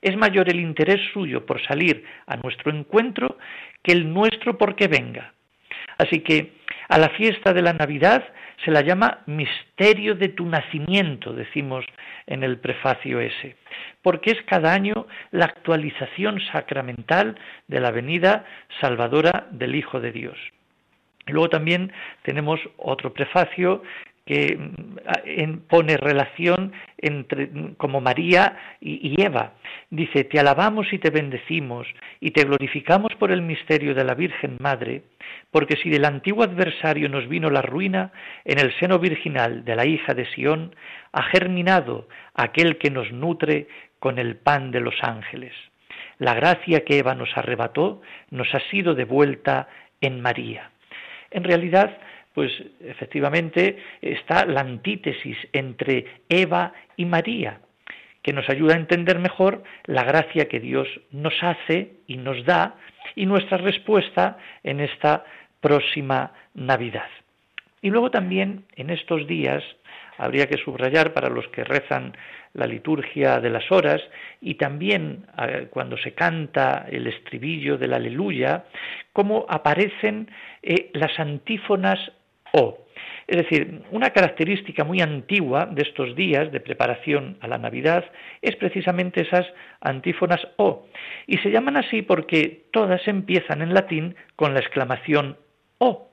Es 0.00 0.16
mayor 0.16 0.48
el 0.48 0.60
interés 0.60 1.00
suyo 1.12 1.46
por 1.46 1.62
salir 1.66 2.04
a 2.26 2.36
nuestro 2.36 2.70
encuentro 2.70 3.38
que 3.82 3.92
el 3.92 4.12
nuestro 4.12 4.58
porque 4.58 4.88
venga. 4.88 5.32
Así 5.98 6.20
que 6.20 6.52
a 6.88 6.98
la 6.98 7.08
fiesta 7.10 7.52
de 7.52 7.62
la 7.62 7.72
Navidad 7.72 8.24
se 8.64 8.70
la 8.70 8.80
llama 8.80 9.22
misterio 9.26 10.14
de 10.14 10.28
tu 10.28 10.46
nacimiento, 10.46 11.32
decimos 11.32 11.84
en 12.26 12.42
el 12.42 12.58
prefacio 12.58 13.20
ese, 13.20 13.56
porque 14.02 14.30
es 14.30 14.42
cada 14.42 14.72
año 14.72 15.06
la 15.30 15.46
actualización 15.46 16.40
sacramental 16.52 17.38
de 17.68 17.80
la 17.80 17.90
venida 17.90 18.44
salvadora 18.80 19.46
del 19.50 19.74
Hijo 19.74 20.00
de 20.00 20.12
Dios. 20.12 20.38
Luego 21.26 21.48
también 21.48 21.92
tenemos 22.22 22.60
otro 22.76 23.12
prefacio 23.12 23.82
que 24.26 24.56
mm, 24.56 25.58
pone 25.68 25.96
relación 25.96 26.72
entre 26.98 27.48
como 27.76 28.00
María 28.00 28.56
y, 28.80 29.22
Eva. 29.22 29.52
Dice, 29.90 30.24
te 30.24 30.40
alabamos 30.40 30.92
y 30.92 30.98
te 30.98 31.10
bendecimos 31.10 31.86
y 32.20 32.32
te 32.32 32.44
glorificamos 32.44 33.14
por 33.18 33.30
el 33.30 33.42
misterio 33.42 33.94
de 33.94 34.04
la 34.04 34.14
Virgen 34.14 34.56
Madre, 34.60 35.02
porque 35.52 35.76
si 35.76 35.90
del 35.90 36.04
antiguo 36.04 36.42
adversario 36.42 37.08
nos 37.08 37.28
vino 37.28 37.50
la 37.50 37.62
ruina, 37.62 38.12
en 38.44 38.58
el 38.58 38.76
seno 38.78 38.98
virginal 38.98 39.64
de 39.64 39.76
la 39.76 39.86
hija 39.86 40.12
de 40.12 40.26
Sión 40.26 40.74
ha 41.12 41.22
germinado 41.22 42.08
aquel 42.34 42.78
que 42.78 42.90
nos 42.90 43.10
nutre 43.12 43.68
con 44.00 44.18
el 44.18 44.36
pan 44.36 44.72
de 44.72 44.80
los 44.80 44.96
ángeles. 45.02 45.52
La 46.18 46.34
gracia 46.34 46.84
que 46.84 46.98
Eva 46.98 47.14
nos 47.14 47.36
arrebató 47.36 48.02
nos 48.30 48.52
ha 48.54 48.60
sido 48.70 48.94
devuelta 48.94 49.68
en 50.00 50.20
María. 50.20 50.70
En 51.36 51.44
realidad, 51.44 51.98
pues 52.32 52.50
efectivamente 52.80 53.76
está 54.00 54.46
la 54.46 54.62
antítesis 54.62 55.36
entre 55.52 56.22
Eva 56.30 56.72
y 56.96 57.04
María, 57.04 57.60
que 58.22 58.32
nos 58.32 58.48
ayuda 58.48 58.72
a 58.72 58.78
entender 58.78 59.18
mejor 59.18 59.62
la 59.84 60.02
gracia 60.02 60.48
que 60.48 60.60
Dios 60.60 60.88
nos 61.10 61.34
hace 61.42 61.92
y 62.06 62.16
nos 62.16 62.42
da 62.46 62.76
y 63.14 63.26
nuestra 63.26 63.58
respuesta 63.58 64.38
en 64.64 64.80
esta 64.80 65.26
próxima 65.60 66.32
Navidad. 66.54 67.10
Y 67.82 67.90
luego 67.90 68.10
también 68.10 68.64
en 68.76 68.88
estos 68.88 69.26
días 69.26 69.62
habría 70.18 70.46
que 70.46 70.58
subrayar 70.58 71.12
para 71.12 71.28
los 71.28 71.46
que 71.48 71.64
rezan 71.64 72.16
la 72.54 72.66
liturgia 72.66 73.38
de 73.40 73.50
las 73.50 73.70
horas 73.70 74.00
y 74.40 74.54
también 74.54 75.26
eh, 75.38 75.68
cuando 75.70 75.96
se 75.98 76.12
canta 76.12 76.86
el 76.90 77.06
estribillo 77.06 77.76
del 77.76 77.92
aleluya, 77.92 78.64
cómo 79.12 79.46
aparecen 79.48 80.30
eh, 80.62 80.90
las 80.94 81.18
antífonas 81.18 81.98
O. 82.52 82.86
Es 83.26 83.36
decir, 83.38 83.82
una 83.90 84.10
característica 84.10 84.84
muy 84.84 85.00
antigua 85.00 85.66
de 85.66 85.82
estos 85.82 86.14
días 86.14 86.50
de 86.52 86.60
preparación 86.60 87.36
a 87.40 87.48
la 87.48 87.58
Navidad 87.58 88.04
es 88.40 88.54
precisamente 88.56 89.22
esas 89.22 89.46
antífonas 89.80 90.40
O. 90.56 90.86
Y 91.26 91.38
se 91.38 91.50
llaman 91.50 91.76
así 91.76 92.02
porque 92.02 92.66
todas 92.72 93.06
empiezan 93.08 93.62
en 93.62 93.74
latín 93.74 94.14
con 94.36 94.54
la 94.54 94.60
exclamación 94.60 95.36
O. 95.78 96.08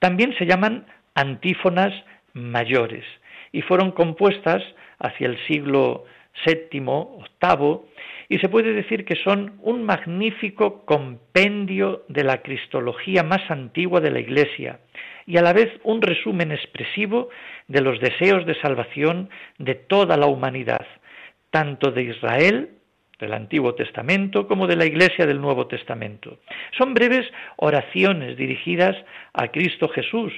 También 0.00 0.34
se 0.36 0.46
llaman 0.46 0.84
antífonas 1.14 1.94
mayores 2.34 3.04
y 3.52 3.62
fueron 3.62 3.92
compuestas 3.92 4.62
hacia 4.98 5.26
el 5.26 5.38
siglo 5.46 6.04
VII, 6.44 6.80
VIII, 6.80 7.80
y 8.28 8.38
se 8.38 8.48
puede 8.48 8.72
decir 8.72 9.04
que 9.04 9.16
son 9.22 9.58
un 9.62 9.84
magnífico 9.84 10.84
compendio 10.84 12.04
de 12.08 12.24
la 12.24 12.42
cristología 12.42 13.22
más 13.22 13.50
antigua 13.50 14.00
de 14.00 14.10
la 14.10 14.20
Iglesia 14.20 14.80
y 15.26 15.36
a 15.36 15.42
la 15.42 15.52
vez 15.52 15.68
un 15.84 16.02
resumen 16.02 16.52
expresivo 16.52 17.28
de 17.68 17.80
los 17.80 18.00
deseos 18.00 18.44
de 18.46 18.60
salvación 18.60 19.30
de 19.58 19.74
toda 19.74 20.16
la 20.16 20.26
humanidad, 20.26 20.86
tanto 21.50 21.90
de 21.92 22.02
Israel, 22.02 22.70
del 23.20 23.32
Antiguo 23.32 23.74
Testamento, 23.74 24.48
como 24.48 24.66
de 24.66 24.76
la 24.76 24.86
Iglesia 24.86 25.26
del 25.26 25.40
Nuevo 25.40 25.66
Testamento. 25.66 26.38
Son 26.76 26.94
breves 26.94 27.26
oraciones 27.56 28.36
dirigidas 28.36 28.96
a 29.32 29.48
Cristo 29.48 29.88
Jesús, 29.88 30.32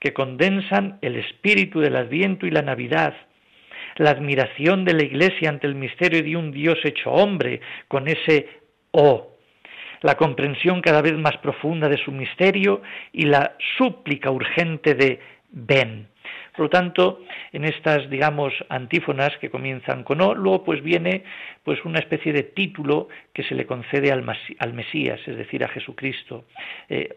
que 0.00 0.12
condensan 0.12 0.98
el 1.02 1.16
espíritu 1.16 1.80
del 1.80 1.96
Adviento 1.96 2.46
y 2.46 2.50
la 2.50 2.62
Navidad, 2.62 3.14
la 3.96 4.10
admiración 4.10 4.84
de 4.84 4.94
la 4.94 5.04
Iglesia 5.04 5.50
ante 5.50 5.66
el 5.66 5.74
misterio 5.74 6.22
de 6.22 6.36
un 6.36 6.50
Dios 6.50 6.78
hecho 6.84 7.10
hombre, 7.10 7.60
con 7.86 8.08
ese 8.08 8.48
oh, 8.92 9.36
la 10.02 10.16
comprensión 10.16 10.80
cada 10.80 11.02
vez 11.02 11.16
más 11.16 11.36
profunda 11.38 11.88
de 11.88 11.98
su 11.98 12.10
misterio 12.12 12.82
y 13.12 13.26
la 13.26 13.56
súplica 13.76 14.30
urgente 14.30 14.94
de 14.94 15.20
ven. 15.50 16.08
Por 16.56 16.66
lo 16.66 16.70
tanto, 16.70 17.20
en 17.52 17.64
estas, 17.64 18.10
digamos, 18.10 18.52
antífonas 18.68 19.36
que 19.38 19.50
comienzan 19.50 20.02
con 20.04 20.20
O, 20.20 20.34
luego 20.34 20.64
pues 20.64 20.82
viene 20.82 21.24
pues 21.64 21.84
una 21.84 22.00
especie 22.00 22.32
de 22.32 22.42
título 22.42 23.08
que 23.32 23.44
se 23.44 23.54
le 23.54 23.66
concede 23.66 24.10
al, 24.10 24.24
Mesías, 24.74 25.20
es 25.26 25.36
decir, 25.36 25.64
a 25.64 25.68
Jesucristo. 25.68 26.44
Eh, 26.88 27.16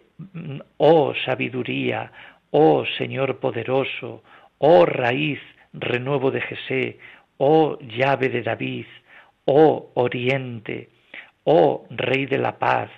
oh 0.78 1.14
sabiduría, 1.26 2.12
oh 2.56 2.86
Señor 3.00 3.40
poderoso, 3.40 4.24
oh 4.60 4.86
raíz, 4.86 5.40
renuevo 5.74 6.30
de 6.30 6.42
Jesé, 6.42 7.00
oh 7.38 7.80
llave 7.80 8.30
de 8.30 8.44
David, 8.44 8.86
oh 9.46 9.90
oriente, 9.96 10.90
oh 11.46 11.88
Rey 11.90 12.28
de 12.28 12.38
la 12.38 12.60
paz, 12.60 12.92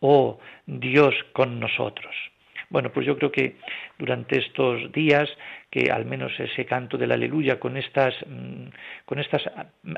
oh 0.00 0.38
Dios 0.66 1.14
con 1.32 1.58
nosotros. 1.58 2.14
Bueno, 2.68 2.92
pues 2.92 3.06
yo 3.06 3.16
creo 3.16 3.32
que 3.32 3.56
durante 3.98 4.38
estos 4.38 4.92
días, 4.92 5.26
que 5.70 5.90
al 5.90 6.04
menos 6.04 6.38
ese 6.38 6.66
canto 6.66 6.98
del 6.98 7.12
aleluya 7.12 7.58
con 7.58 7.78
estas, 7.78 8.14
mm, 8.26 8.68
con 9.06 9.20
estas 9.20 9.42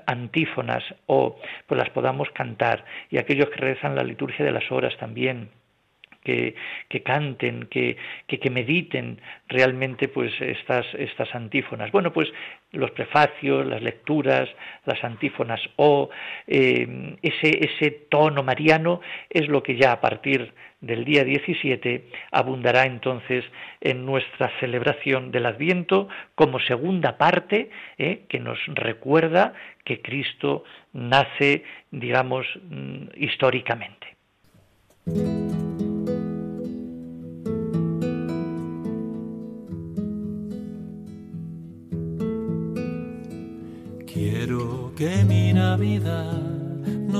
antífonas, 0.06 0.84
o 1.06 1.36
pues 1.66 1.80
las 1.80 1.90
podamos 1.90 2.30
cantar, 2.30 2.84
y 3.10 3.18
aquellos 3.18 3.50
que 3.50 3.56
rezan 3.56 3.96
la 3.96 4.04
liturgia 4.04 4.44
de 4.44 4.52
las 4.52 4.70
horas 4.70 4.96
también, 4.98 5.50
que, 6.22 6.54
canten, 7.04 7.66
que, 7.70 7.96
que, 8.26 8.50
mediten 8.50 9.20
realmente 9.48 10.08
pues 10.08 10.32
estas, 10.40 10.86
estas 10.94 11.34
antífonas. 11.34 11.90
Bueno, 11.92 12.12
pues 12.12 12.28
los 12.72 12.90
prefacios, 12.92 13.66
las 13.66 13.82
lecturas, 13.82 14.48
las 14.84 15.02
antífonas 15.02 15.60
o 15.76 16.10
eh, 16.46 17.16
ese, 17.22 17.64
ese 17.64 17.90
tono 18.08 18.42
mariano 18.42 19.00
es 19.28 19.48
lo 19.48 19.62
que 19.62 19.76
ya 19.76 19.92
a 19.92 20.00
partir 20.00 20.52
del 20.80 21.04
día 21.04 21.24
17 21.24 22.08
abundará 22.32 22.86
entonces 22.86 23.44
en 23.80 24.06
nuestra 24.06 24.50
celebración 24.60 25.30
del 25.30 25.46
Adviento 25.46 26.08
como 26.34 26.58
segunda 26.60 27.18
parte 27.18 27.70
eh, 27.98 28.24
que 28.28 28.40
nos 28.40 28.58
recuerda 28.66 29.52
que 29.84 30.00
Cristo 30.00 30.64
nace, 30.92 31.64
digamos, 31.90 32.46
mm, 32.62 33.08
históricamente. 33.16 34.16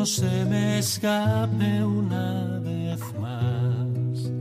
No 0.01 0.07
se 0.07 0.47
me 0.47 0.79
escape 0.79 1.85
una 1.85 2.59
vez 2.65 3.01
más. 3.21 4.33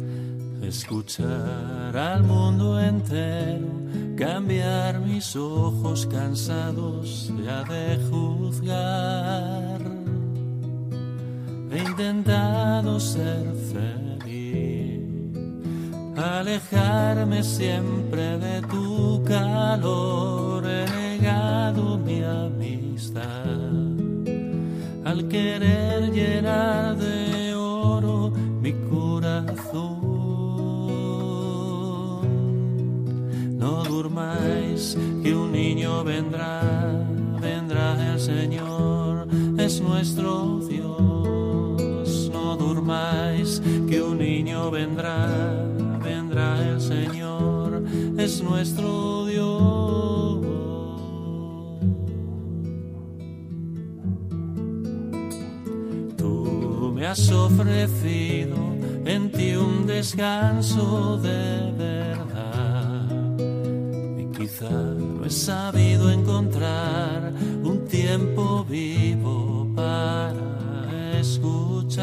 Escuchar 0.61 1.97
al 1.97 2.23
mundo 2.23 2.79
entero, 2.79 3.67
cambiar 4.15 5.01
mis 5.01 5.35
ojos 5.35 6.05
cansados 6.05 7.33
ya 7.45 7.65
de 7.65 7.99
juzgar. 8.09 9.81
He 11.71 11.79
intentado 11.79 12.97
ser 12.97 13.53
feliz, 13.73 15.01
alejarme 16.15 17.43
siempre 17.43 18.37
de 18.37 18.61
tu 18.61 19.21
calor, 19.25 20.65
he 20.65 20.85
negado 20.85 21.97
mi 21.97 22.23
amistad 22.23 23.58
al 25.09 25.27
querer 25.27 26.11
llenar 26.11 26.95
de 26.95 27.55
oro 27.55 28.31
mi 28.61 28.73
corazón. 28.73 29.97
No 33.57 33.83
durmáis, 33.85 34.95
que 35.23 35.33
un 35.33 35.51
niño 35.51 36.03
vendrá, 36.03 36.61
vendrá 37.41 38.13
el 38.13 38.19
Señor, 38.19 39.27
es 39.57 39.81
nuestro 39.81 40.59
Dios. 40.59 42.29
No 42.31 42.55
durmáis, 42.55 43.61
que 43.89 44.03
un 44.03 44.19
niño 44.19 44.69
vendrá, 44.69 45.27
vendrá 46.03 46.49
el 46.69 46.79
Señor, 46.79 47.83
es 48.17 48.43
nuestro 48.43 49.25
Dios. 49.25 49.28
Has 57.09 57.31
ofrecido 57.31 58.55
en 59.03 59.31
ti 59.31 59.55
un 59.55 59.87
descanso 59.87 61.17
de 61.17 61.71
verdad. 61.75 63.09
Y 64.19 64.25
quizá 64.37 64.69
no 64.69 65.25
he 65.25 65.29
sabido 65.31 66.11
encontrar 66.11 67.33
un 67.63 67.87
tiempo 67.87 68.63
vivo 68.63 69.67
para 69.75 71.17
escuchar. 71.19 71.99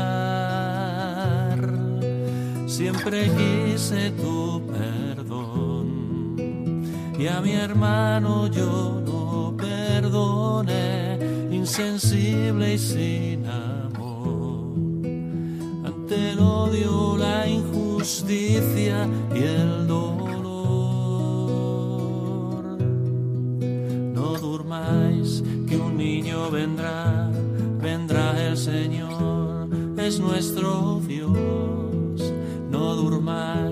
Siempre 2.66 3.30
quise 3.38 4.10
tu 4.10 4.60
perdón 4.66 6.36
y 7.16 7.28
a 7.28 7.40
mi 7.40 7.52
hermano 7.52 8.48
yo 8.48 9.00
no 9.06 9.56
perdoné, 9.56 11.18
insensible 11.52 12.74
y 12.74 12.78
sin 12.78 13.46
amor. 13.46 13.85
El 16.16 16.38
odio, 16.38 17.16
la 17.16 17.46
injusticia 17.46 19.08
y 19.34 19.38
el 19.38 19.86
dolor. 19.86 20.16
No 24.14 24.38
durmáis, 24.38 25.42
que 25.68 25.76
un 25.76 25.96
niño 25.96 26.50
vendrá, 26.50 27.30
vendrá 27.80 28.42
el 28.48 28.56
Señor, 28.56 29.68
es 29.98 30.18
nuestro 30.18 31.00
Dios. 31.06 32.32
No 32.70 32.94
durmáis, 32.94 33.65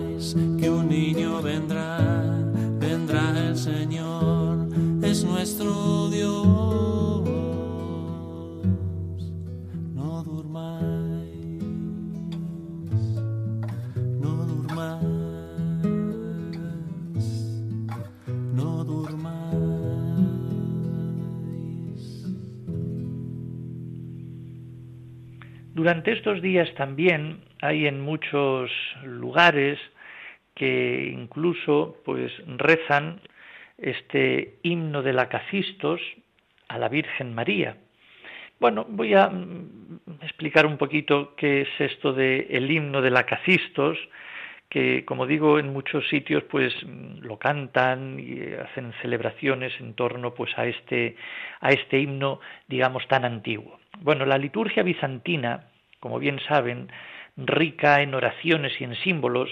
Durante 25.84 26.12
estos 26.12 26.40
días 26.40 26.72
también 26.76 27.44
hay 27.60 27.86
en 27.86 28.00
muchos 28.00 28.70
lugares 29.02 29.78
que 30.54 31.12
incluso 31.12 31.98
pues 32.06 32.32
rezan 32.56 33.20
este 33.76 34.54
himno 34.62 35.02
de 35.02 35.12
la 35.12 35.28
Cacistos 35.28 36.00
a 36.68 36.78
la 36.78 36.88
Virgen 36.88 37.34
María. 37.34 37.76
Bueno, 38.58 38.86
voy 38.88 39.12
a 39.12 39.28
mm, 39.28 40.00
explicar 40.22 40.64
un 40.64 40.78
poquito 40.78 41.34
qué 41.36 41.60
es 41.60 41.68
esto 41.78 42.14
de 42.14 42.46
el 42.48 42.70
himno 42.70 43.02
de 43.02 43.10
la 43.10 43.24
Cacistos, 43.24 43.98
que 44.70 45.04
como 45.04 45.26
digo 45.26 45.58
en 45.58 45.70
muchos 45.70 46.08
sitios 46.08 46.44
pues 46.44 46.72
mm, 46.82 47.26
lo 47.26 47.38
cantan 47.38 48.18
y 48.18 48.40
hacen 48.54 48.94
celebraciones 49.02 49.78
en 49.80 49.92
torno 49.92 50.32
pues 50.32 50.50
a 50.56 50.64
este 50.64 51.16
a 51.60 51.68
este 51.72 51.98
himno 51.98 52.40
digamos 52.68 53.06
tan 53.06 53.26
antiguo. 53.26 53.78
Bueno, 54.00 54.24
la 54.24 54.38
liturgia 54.38 54.82
bizantina, 54.82 55.68
como 56.04 56.18
bien 56.18 56.38
saben, 56.46 56.92
rica 57.38 58.02
en 58.02 58.14
oraciones 58.14 58.78
y 58.78 58.84
en 58.84 58.94
símbolos, 58.94 59.48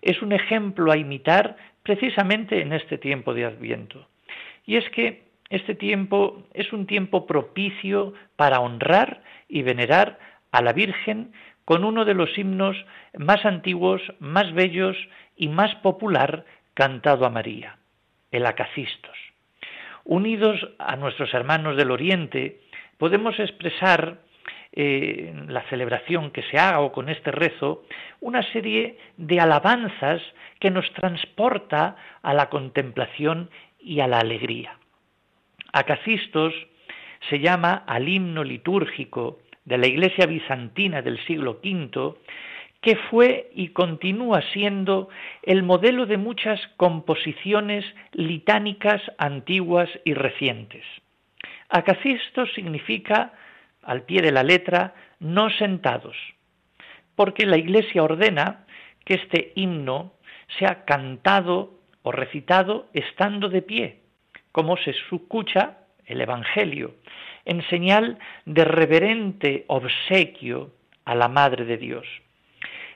es 0.00 0.20
un 0.20 0.32
ejemplo 0.32 0.90
a 0.90 0.96
imitar 0.96 1.56
precisamente 1.84 2.60
en 2.60 2.72
este 2.72 2.98
tiempo 2.98 3.34
de 3.34 3.44
Adviento. 3.44 4.08
Y 4.66 4.78
es 4.78 4.90
que 4.90 5.22
este 5.48 5.76
tiempo 5.76 6.42
es 6.54 6.72
un 6.72 6.88
tiempo 6.88 7.24
propicio 7.24 8.14
para 8.34 8.58
honrar 8.58 9.22
y 9.48 9.62
venerar 9.62 10.18
a 10.50 10.60
la 10.60 10.72
Virgen 10.72 11.34
con 11.64 11.84
uno 11.84 12.04
de 12.04 12.14
los 12.14 12.36
himnos 12.36 12.76
más 13.16 13.46
antiguos, 13.46 14.02
más 14.18 14.52
bellos 14.54 14.96
y 15.36 15.46
más 15.46 15.72
popular 15.76 16.44
cantado 16.74 17.26
a 17.26 17.30
María, 17.30 17.78
el 18.32 18.44
Acacistos. 18.46 19.16
Unidos 20.02 20.68
a 20.80 20.96
nuestros 20.96 21.32
hermanos 21.32 21.76
del 21.76 21.92
Oriente, 21.92 22.58
podemos 22.98 23.38
expresar 23.38 24.18
eh, 24.72 25.34
la 25.48 25.62
celebración 25.68 26.30
que 26.30 26.42
se 26.44 26.58
haga 26.58 26.80
o 26.80 26.92
con 26.92 27.08
este 27.08 27.30
rezo 27.30 27.84
una 28.20 28.42
serie 28.52 28.98
de 29.16 29.40
alabanzas 29.40 30.22
que 30.60 30.70
nos 30.70 30.90
transporta 30.94 31.96
a 32.22 32.34
la 32.34 32.48
contemplación 32.48 33.50
y 33.78 34.00
a 34.00 34.06
la 34.06 34.18
alegría. 34.18 34.78
Acacistos 35.72 36.54
se 37.28 37.38
llama 37.40 37.84
al 37.86 38.08
himno 38.08 38.44
litúrgico 38.44 39.38
de 39.64 39.78
la 39.78 39.86
Iglesia 39.86 40.26
bizantina 40.26 41.02
del 41.02 41.24
siglo 41.26 41.60
V, 41.62 42.14
que 42.80 42.96
fue 43.10 43.50
y 43.54 43.68
continúa 43.68 44.42
siendo 44.52 45.08
el 45.42 45.62
modelo 45.62 46.04
de 46.06 46.16
muchas 46.16 46.60
composiciones 46.76 47.84
litánicas 48.12 49.00
antiguas 49.18 49.88
y 50.04 50.14
recientes. 50.14 50.84
Acacistos 51.68 52.52
significa, 52.54 53.32
al 53.82 54.02
pie 54.02 54.22
de 54.22 54.32
la 54.32 54.42
letra, 54.42 54.94
no 55.20 55.50
sentados, 55.50 56.16
porque 57.14 57.46
la 57.46 57.56
Iglesia 57.56 58.02
ordena 58.02 58.64
que 59.04 59.14
este 59.14 59.52
himno 59.56 60.14
sea 60.58 60.84
cantado 60.84 61.78
o 62.02 62.12
recitado 62.12 62.88
estando 62.92 63.48
de 63.48 63.62
pie, 63.62 64.00
como 64.52 64.76
se 64.76 64.90
escucha 64.90 65.78
el 66.06 66.20
Evangelio, 66.20 66.94
en 67.44 67.62
señal 67.68 68.18
de 68.44 68.64
reverente 68.64 69.64
obsequio 69.68 70.70
a 71.04 71.14
la 71.14 71.28
Madre 71.28 71.64
de 71.64 71.76
Dios. 71.76 72.06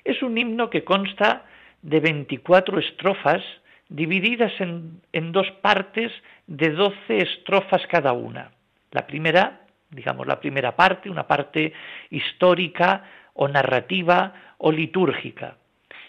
Es 0.05 0.23
un 0.23 0.39
himno 0.39 0.71
que 0.71 0.85
consta 0.85 1.47
de 1.83 2.01
24 2.01 2.79
estrofas 2.79 3.43
divididas 3.89 4.53
en, 4.61 5.01
en 5.13 5.33
dos 5.33 5.51
partes 5.63 6.13
de 6.47 6.71
12 6.71 7.19
estrofas 7.19 7.83
cada 7.89 8.13
una. 8.13 8.53
La 8.91 9.07
primera, 9.07 9.66
digamos, 9.91 10.27
la 10.27 10.41
primera 10.41 10.75
parte, 10.77 11.11
una 11.11 11.27
parte 11.27 11.73
histórica 12.11 13.05
o 13.35 13.49
narrativa 13.49 14.33
o 14.59 14.73
litúrgica. 14.73 15.57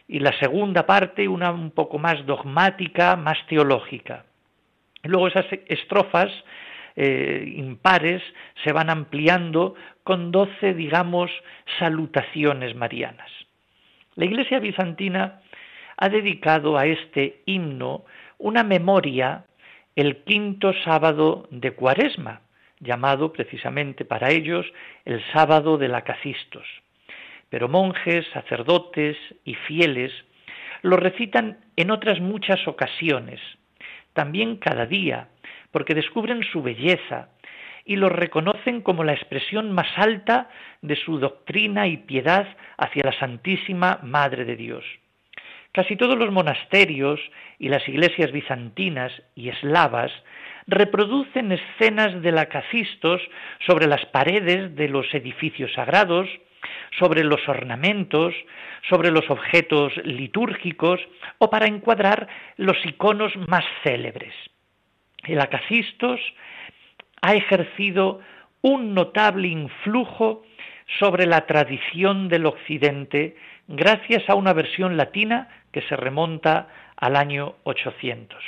Y 0.07 0.19
la 0.19 0.37
segunda 0.39 0.85
parte, 0.85 1.27
una 1.27 1.51
un 1.51 1.71
poco 1.71 1.99
más 1.99 2.25
dogmática, 2.25 3.15
más 3.15 3.37
teológica. 3.47 4.25
Luego 5.03 5.27
esas 5.27 5.45
estrofas 5.67 6.31
eh, 6.95 7.53
impares 7.55 8.23
se 8.63 8.71
van 8.71 8.89
ampliando 8.89 9.75
con 10.03 10.31
doce, 10.31 10.73
digamos, 10.73 11.29
salutaciones 11.77 12.75
marianas. 12.75 13.29
La 14.15 14.25
Iglesia 14.25 14.59
bizantina 14.59 15.41
ha 15.97 16.09
dedicado 16.09 16.77
a 16.77 16.85
este 16.85 17.41
himno 17.45 18.05
una 18.37 18.63
memoria 18.63 19.45
el 19.95 20.23
quinto 20.23 20.73
sábado 20.83 21.47
de 21.51 21.71
Cuaresma, 21.71 22.41
llamado 22.79 23.33
precisamente 23.33 24.05
para 24.05 24.31
ellos 24.31 24.65
el 25.05 25.23
sábado 25.33 25.77
de 25.77 25.87
la 25.87 26.03
Cacistos. 26.03 26.65
Pero 27.49 27.69
monjes, 27.69 28.25
sacerdotes 28.33 29.17
y 29.45 29.55
fieles 29.55 30.11
lo 30.81 30.97
recitan 30.97 31.65
en 31.75 31.91
otras 31.91 32.19
muchas 32.19 32.67
ocasiones, 32.67 33.39
también 34.13 34.57
cada 34.57 34.85
día, 34.85 35.29
porque 35.71 35.95
descubren 35.95 36.43
su 36.43 36.61
belleza 36.61 37.29
y 37.85 37.95
lo 37.95 38.09
reconocen 38.09 38.81
como 38.81 39.03
la 39.03 39.13
expresión 39.13 39.71
más 39.71 39.87
alta 39.95 40.49
de 40.81 40.95
su 40.97 41.19
doctrina 41.19 41.87
y 41.87 41.97
piedad 41.97 42.47
hacia 42.77 43.03
la 43.05 43.17
Santísima 43.17 43.99
Madre 44.03 44.43
de 44.43 44.57
Dios. 44.57 44.83
Casi 45.71 45.95
todos 45.95 46.17
los 46.17 46.31
monasterios 46.31 47.19
y 47.59 47.69
las 47.69 47.87
iglesias 47.87 48.31
bizantinas 48.31 49.11
y 49.35 49.49
eslavas 49.49 50.11
reproducen 50.67 51.51
escenas 51.51 52.21
de 52.21 52.31
lacacistos 52.31 53.21
sobre 53.65 53.87
las 53.87 54.05
paredes 54.07 54.75
de 54.75 54.89
los 54.89 55.11
edificios 55.13 55.71
sagrados, 55.73 56.27
sobre 56.99 57.23
los 57.23 57.47
ornamentos, 57.47 58.33
sobre 58.89 59.11
los 59.11 59.29
objetos 59.29 59.93
litúrgicos 60.03 60.99
o 61.37 61.49
para 61.49 61.67
encuadrar 61.67 62.27
los 62.57 62.77
iconos 62.85 63.33
más 63.47 63.63
célebres. 63.83 64.33
El 65.23 65.39
acacistos 65.39 66.19
ha 67.21 67.33
ejercido 67.33 68.19
un 68.61 68.93
notable 68.93 69.47
influjo 69.47 70.43
sobre 70.99 71.25
la 71.25 71.45
tradición 71.45 72.27
del 72.29 72.45
Occidente 72.45 73.35
gracias 73.67 74.29
a 74.29 74.35
una 74.35 74.53
versión 74.53 74.97
latina 74.97 75.49
que 75.71 75.81
se 75.81 75.95
remonta 75.95 76.67
al 76.95 77.15
año 77.15 77.55
800. 77.63 78.41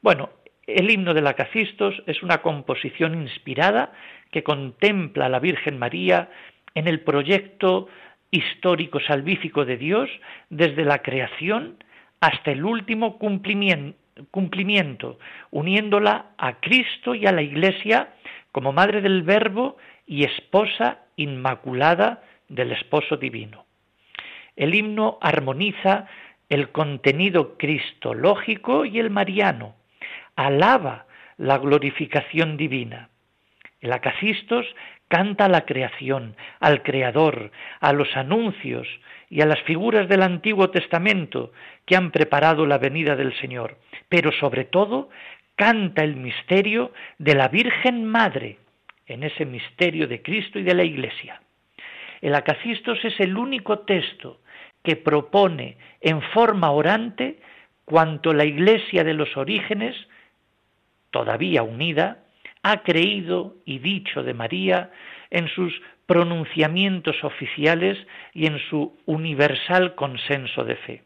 Bueno, 0.00 0.30
el 0.66 0.90
himno 0.90 1.14
del 1.14 1.26
Acacistos 1.26 2.02
es 2.06 2.22
una 2.22 2.42
composición 2.42 3.14
inspirada 3.14 3.92
que 4.30 4.42
contempla 4.42 5.26
a 5.26 5.28
la 5.28 5.38
Virgen 5.38 5.78
María 5.78 6.30
en 6.74 6.88
el 6.88 7.00
proyecto 7.00 7.88
histórico 8.30 9.00
salvífico 9.00 9.64
de 9.64 9.76
Dios 9.76 10.10
desde 10.50 10.84
la 10.84 11.02
creación 11.02 11.82
hasta 12.20 12.50
el 12.50 12.64
último 12.64 13.18
cumplimiento, 13.18 15.18
uniéndola 15.50 16.32
a 16.36 16.60
Cristo 16.60 17.14
y 17.14 17.26
a 17.26 17.32
la 17.32 17.42
Iglesia 17.42 18.14
como 18.52 18.72
madre 18.72 19.00
del 19.00 19.22
Verbo 19.22 19.76
y 20.06 20.24
esposa 20.24 21.00
inmaculada 21.16 22.22
del 22.48 22.72
esposo 22.72 23.16
divino. 23.16 23.64
El 24.56 24.74
himno 24.74 25.18
armoniza 25.20 26.06
el 26.48 26.70
contenido 26.70 27.56
cristológico 27.58 28.84
y 28.84 28.98
el 28.98 29.10
mariano, 29.10 29.74
alaba 30.36 31.06
la 31.36 31.58
glorificación 31.58 32.56
divina. 32.56 33.10
El 33.80 33.92
acacistos 33.92 34.66
canta 35.08 35.46
a 35.46 35.48
la 35.48 35.64
creación, 35.64 36.36
al 36.60 36.82
Creador, 36.82 37.50
a 37.80 37.92
los 37.92 38.16
anuncios 38.16 38.88
y 39.28 39.40
a 39.40 39.46
las 39.46 39.60
figuras 39.62 40.08
del 40.08 40.22
Antiguo 40.22 40.70
Testamento 40.70 41.52
que 41.84 41.96
han 41.96 42.10
preparado 42.10 42.66
la 42.66 42.78
venida 42.78 43.16
del 43.16 43.36
Señor, 43.40 43.78
pero 44.08 44.32
sobre 44.32 44.64
todo 44.64 45.10
canta 45.56 46.02
el 46.04 46.16
misterio 46.16 46.92
de 47.18 47.34
la 47.34 47.48
Virgen 47.48 48.04
Madre 48.04 48.58
en 49.06 49.22
ese 49.22 49.46
misterio 49.46 50.08
de 50.08 50.22
Cristo 50.22 50.58
y 50.58 50.62
de 50.62 50.74
la 50.74 50.84
Iglesia. 50.84 51.40
El 52.20 52.34
Acacistos 52.34 52.98
es 53.04 53.18
el 53.20 53.36
único 53.36 53.80
texto 53.80 54.40
que 54.82 54.96
propone 54.96 55.76
en 56.00 56.22
forma 56.22 56.70
orante 56.70 57.38
cuanto 57.84 58.32
la 58.32 58.44
Iglesia 58.44 59.04
de 59.04 59.14
los 59.14 59.36
orígenes, 59.36 59.96
todavía 61.16 61.62
unida, 61.62 62.18
ha 62.62 62.82
creído 62.82 63.56
y 63.64 63.78
dicho 63.78 64.22
de 64.22 64.34
María 64.34 64.90
en 65.30 65.48
sus 65.48 65.72
pronunciamientos 66.04 67.24
oficiales 67.24 67.96
y 68.34 68.44
en 68.44 68.58
su 68.68 68.94
universal 69.06 69.94
consenso 69.94 70.62
de 70.62 70.76
fe. 70.76 71.02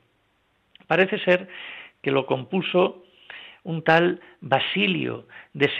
Parece 0.88 1.20
ser 1.20 1.46
que 2.02 2.10
lo 2.10 2.26
compuso 2.26 3.04
un 3.62 3.84
tal 3.84 4.20
Basilio 4.40 5.28
de, 5.52 5.70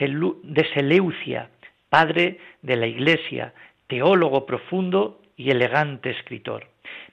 Seleucia, 0.75 1.51
padre 1.89 2.39
de 2.63 2.77
la 2.77 2.87
Iglesia, 2.87 3.53
teólogo 3.89 4.47
profundo 4.47 5.21
y 5.37 5.51
elegante 5.51 6.11
escritor. 6.11 6.69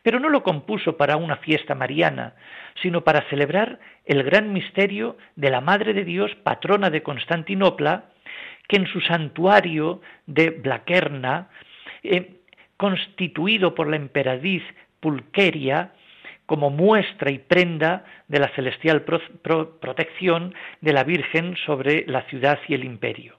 Pero 0.08 0.22
no 0.22 0.30
lo 0.30 0.42
compuso 0.42 0.96
para 0.96 1.18
una 1.18 1.36
fiesta 1.36 1.76
mariana, 1.76 2.34
sino 2.82 3.04
para 3.04 3.28
celebrar 3.28 3.78
el 4.06 4.24
gran 4.24 4.54
misterio 4.54 5.18
de 5.36 5.50
la 5.50 5.60
Madre 5.60 5.94
de 5.94 6.06
Dios, 6.06 6.34
patrona 6.44 6.90
de 6.90 7.04
Constantinopla, 7.04 8.06
que 8.70 8.78
en 8.78 8.88
su 8.88 9.02
santuario 9.02 10.00
de 10.26 10.52
Blaquerna, 10.52 11.50
eh, 12.04 12.38
constituido 12.78 13.76
por 13.76 13.90
la 13.90 13.98
emperadiz 13.98 14.64
Pulqueria, 15.02 15.92
como 16.46 16.70
muestra 16.70 17.30
y 17.30 17.40
prenda 17.40 18.06
de 18.30 18.40
la 18.40 18.48
celestial 18.56 19.04
protección 19.04 20.56
de 20.80 20.94
la 20.94 21.04
Virgen 21.04 21.58
sobre 21.66 22.06
la 22.08 22.22
ciudad 22.30 22.60
y 22.70 22.76
el 22.76 22.86
imperio. 22.86 23.36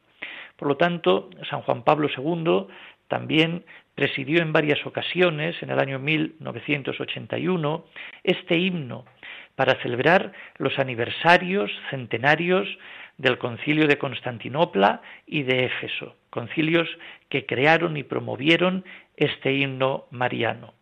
Por 0.56 0.68
lo 0.68 0.76
tanto, 0.76 1.30
San 1.48 1.62
Juan 1.62 1.82
Pablo 1.82 2.10
II 2.14 2.66
también 3.08 3.64
presidió 3.98 4.40
en 4.42 4.52
varias 4.52 4.86
ocasiones, 4.86 5.60
en 5.60 5.70
el 5.70 5.80
año 5.80 5.98
1981, 5.98 7.84
este 8.22 8.56
himno 8.56 9.04
para 9.56 9.74
celebrar 9.82 10.30
los 10.58 10.78
aniversarios 10.78 11.68
centenarios 11.90 12.68
del 13.16 13.38
concilio 13.38 13.88
de 13.88 13.98
Constantinopla 13.98 15.02
y 15.26 15.42
de 15.42 15.64
Éfeso, 15.64 16.14
concilios 16.30 16.88
que 17.28 17.44
crearon 17.44 17.96
y 17.96 18.04
promovieron 18.04 18.84
este 19.16 19.52
himno 19.52 20.04
mariano. 20.12 20.77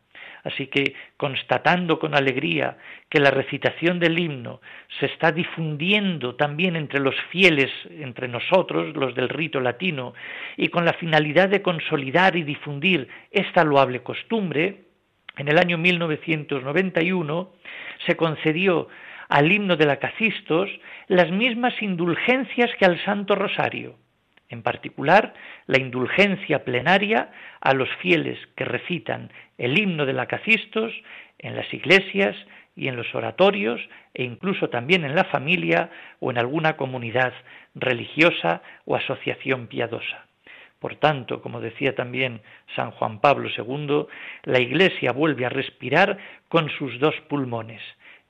Así 0.47 0.69
que, 0.69 0.95
constatando 1.17 1.99
con 1.99 2.15
alegría 2.15 2.79
que 3.11 3.19
la 3.19 3.33
recitación 3.33 3.99
del 3.99 4.17
himno 4.17 4.61
se 5.01 5.07
está 5.07 5.33
difundiendo 5.33 6.37
también 6.37 6.77
entre 6.77 7.01
los 7.01 7.17
fieles, 7.33 7.71
entre 7.91 8.29
nosotros, 8.29 8.95
los 8.95 9.17
del 9.17 9.29
rito 9.29 9.61
latino, 9.61 10.15
y 10.57 10.69
con 10.69 10.85
la 10.85 10.93
finalidad 10.93 11.49
de 11.49 11.63
consolidar 11.63 12.37
y 12.37 12.45
difundir 12.45 13.09
esta 13.33 13.65
loable 13.65 14.05
costumbre, 14.05 14.85
en 15.37 15.49
el 15.49 15.59
año 15.59 15.79
1991 15.79 17.53
se 18.07 18.17
concedió 18.17 18.87
al 19.29 19.51
himno 19.51 19.77
de 19.77 19.87
la 19.87 19.97
Cacistos 19.97 20.71
las 21.09 21.29
mismas 21.33 21.75
indulgencias 21.83 22.71
que 22.79 22.85
al 22.85 23.03
Santo 23.05 23.35
Rosario, 23.35 23.97
en 24.49 24.63
particular 24.63 25.35
la 25.67 25.81
indulgencia 25.81 26.65
plenaria 26.65 27.31
a 27.61 27.75
los 27.75 27.89
fieles 27.97 28.39
que 28.57 28.65
recitan 28.65 29.33
el 29.59 29.79
himno 29.79 30.07
de 30.07 30.13
la 30.13 30.27
Cacistos 30.27 30.93
en 31.39 31.57
las 31.57 31.73
iglesias 31.73 32.37
y 32.77 32.89
en 32.89 32.97
los 32.97 33.15
oratorios 33.15 33.81
e 34.15 34.23
incluso 34.23 34.69
también 34.69 35.05
en 35.05 35.15
la 35.15 35.25
familia 35.25 35.91
o 36.21 36.31
en 36.31 36.39
alguna 36.39 36.77
comunidad 36.77 37.33
religiosa 37.75 38.63
o 38.85 38.97
asociación 38.97 39.67
piadosa. 39.67 40.27
Por 40.79 40.97
tanto, 40.97 41.41
como 41.41 41.61
decía 41.61 41.95
también 41.95 42.43
San 42.77 42.91
Juan 42.91 43.21
Pablo 43.21 43.49
II, 43.49 44.07
la 44.45 44.61
Iglesia 44.61 45.13
vuelve 45.13 45.47
a 45.47 45.49
respirar 45.51 46.19
con 46.49 46.69
sus 46.71 47.01
dos 47.01 47.15
pulmones, 47.29 47.81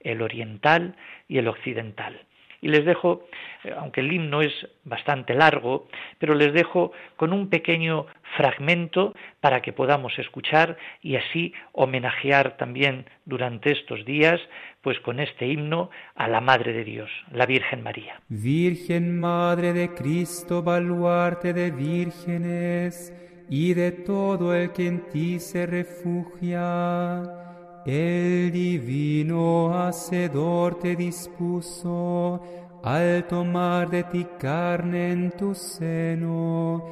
el 0.01 0.23
oriental 0.23 0.95
y 1.29 1.39
el 1.39 1.49
occidental. 1.49 2.21
Y 2.61 2.69
les 2.69 2.85
dejo, 2.85 3.27
eh, 3.65 3.75
aunque 3.77 4.01
el 4.01 4.13
himno 4.13 4.43
es 4.43 4.53
bastante 4.85 5.35
largo, 5.35 5.89
pero 6.19 6.35
les 6.35 6.53
dejo 6.53 6.93
con 7.17 7.33
un 7.33 7.49
pequeño 7.49 8.07
fragmento 8.37 9.15
para 9.41 9.63
que 9.63 9.73
podamos 9.73 10.19
escuchar 10.19 10.77
y 11.03 11.17
así 11.17 11.53
homenajear 11.73 12.57
también 12.57 13.07
durante 13.25 13.73
estos 13.73 14.05
días, 14.05 14.41
pues 14.83 15.01
con 15.01 15.21
este 15.21 15.47
himno 15.47 15.91
a 16.15 16.29
la 16.29 16.41
Madre 16.41 16.73
de 16.73 16.85
Dios, 16.85 17.11
la 17.33 17.47
Virgen 17.47 17.83
María. 17.83 18.21
Virgen 18.29 19.19
Madre 19.19 19.73
de 19.73 19.95
Cristo, 19.95 20.63
baluarte 20.63 21.53
de 21.53 21.71
vírgenes 21.71 23.13
y 23.49 23.75
de 23.75 23.93
todo 23.93 24.55
el 24.55 24.73
que 24.73 24.87
en 24.87 25.09
ti 25.09 25.39
se 25.39 25.67
refugia 25.67 27.46
el 27.87 28.51
divino 28.51 29.73
Hacedor 29.73 30.75
te 30.81 30.97
dispuso 30.97 32.41
al 32.83 33.27
tomar 33.29 33.89
de 33.89 34.03
ti 34.05 34.27
carne 34.39 35.13
en 35.13 35.31
tu 35.31 35.55
seno 35.55 36.85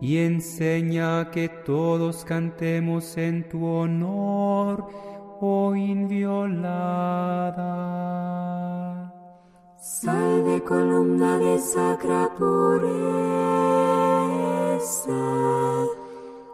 y 0.00 0.18
enseña 0.18 1.30
que 1.30 1.48
todos 1.48 2.24
cantemos 2.24 3.16
en 3.16 3.48
tu 3.48 3.64
honor, 3.64 4.86
oh 5.40 5.74
inviolada. 5.76 6.80
Salve 9.78 10.62
columna 10.64 11.38
de 11.38 11.58
sacra 11.58 12.28
pureza 12.36 12.90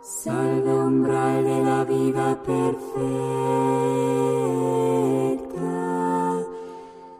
Salve 0.09 0.73
umbral 0.73 1.43
de 1.43 1.65
la 1.65 1.83
vida 1.83 2.41
perfecta. 2.45 2.77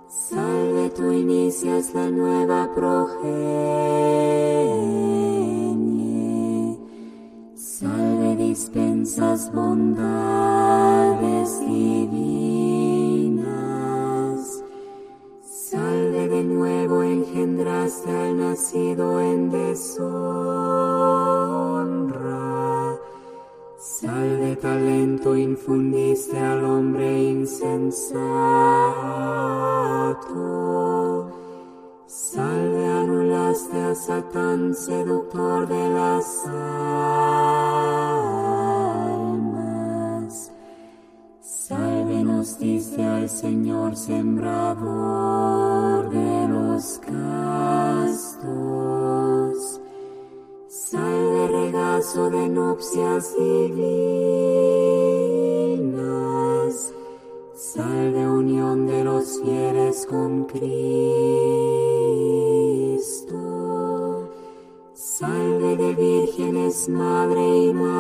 Salve 0.07 0.91
tú 0.91 1.11
inicias 1.11 1.93
la 1.95 2.09
nueva 2.09 2.73
progenie. 2.77 3.27
Salve 7.57 8.37
dispensas 8.37 9.53
bondades 9.53 11.59
divinas. 11.59 12.23
Salve 15.43 16.29
de 16.29 16.45
nuevo 16.45 17.03
engendraste 17.03 18.13
al 18.13 18.39
nacido 18.39 19.21
en 19.21 19.51
desorden 24.03 25.39
infundiste 25.39 26.39
al 26.39 26.65
hombre 26.65 27.23
insensato. 27.31 28.17
Salve 32.07 32.87
anulaste 32.87 33.81
a 33.81 33.95
Satán, 33.95 34.75
seductor 34.75 35.67
de 35.67 35.89
las 35.89 36.47
almas. 36.47 36.93
Salve 41.41 42.23
nos 42.23 42.59
diste 42.59 43.03
al 43.03 43.31
Señor, 43.31 43.97
sembrador 43.97 44.91
de 46.11 46.49
los 46.49 46.99
castos. 46.99 48.96
Regazo 51.57 52.29
de 52.29 52.49
nupcias 52.51 53.35
divinas. 53.35 53.95
Salve 57.55 58.29
unión 58.29 58.87
de 58.87 59.03
los 59.03 59.41
fieles 59.41 60.07
con 60.07 60.45
Cristo. 60.45 60.67
Salve 64.93 65.77
de 65.77 65.95
vírgenes, 65.95 66.91
madre 66.91 67.59
y 67.69 67.73
maestra. 67.73 67.97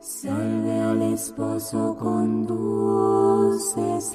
Salve 0.00 0.80
al 0.80 1.02
esposo, 1.02 1.96
conduces 2.00 2.56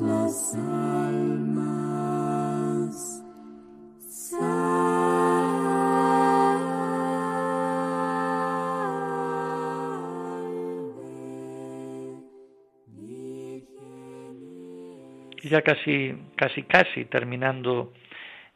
las 0.02 0.54
almas. 0.56 1.75
Ya 15.56 15.62
casi, 15.62 16.14
casi, 16.36 16.64
casi 16.64 17.06
terminando 17.06 17.94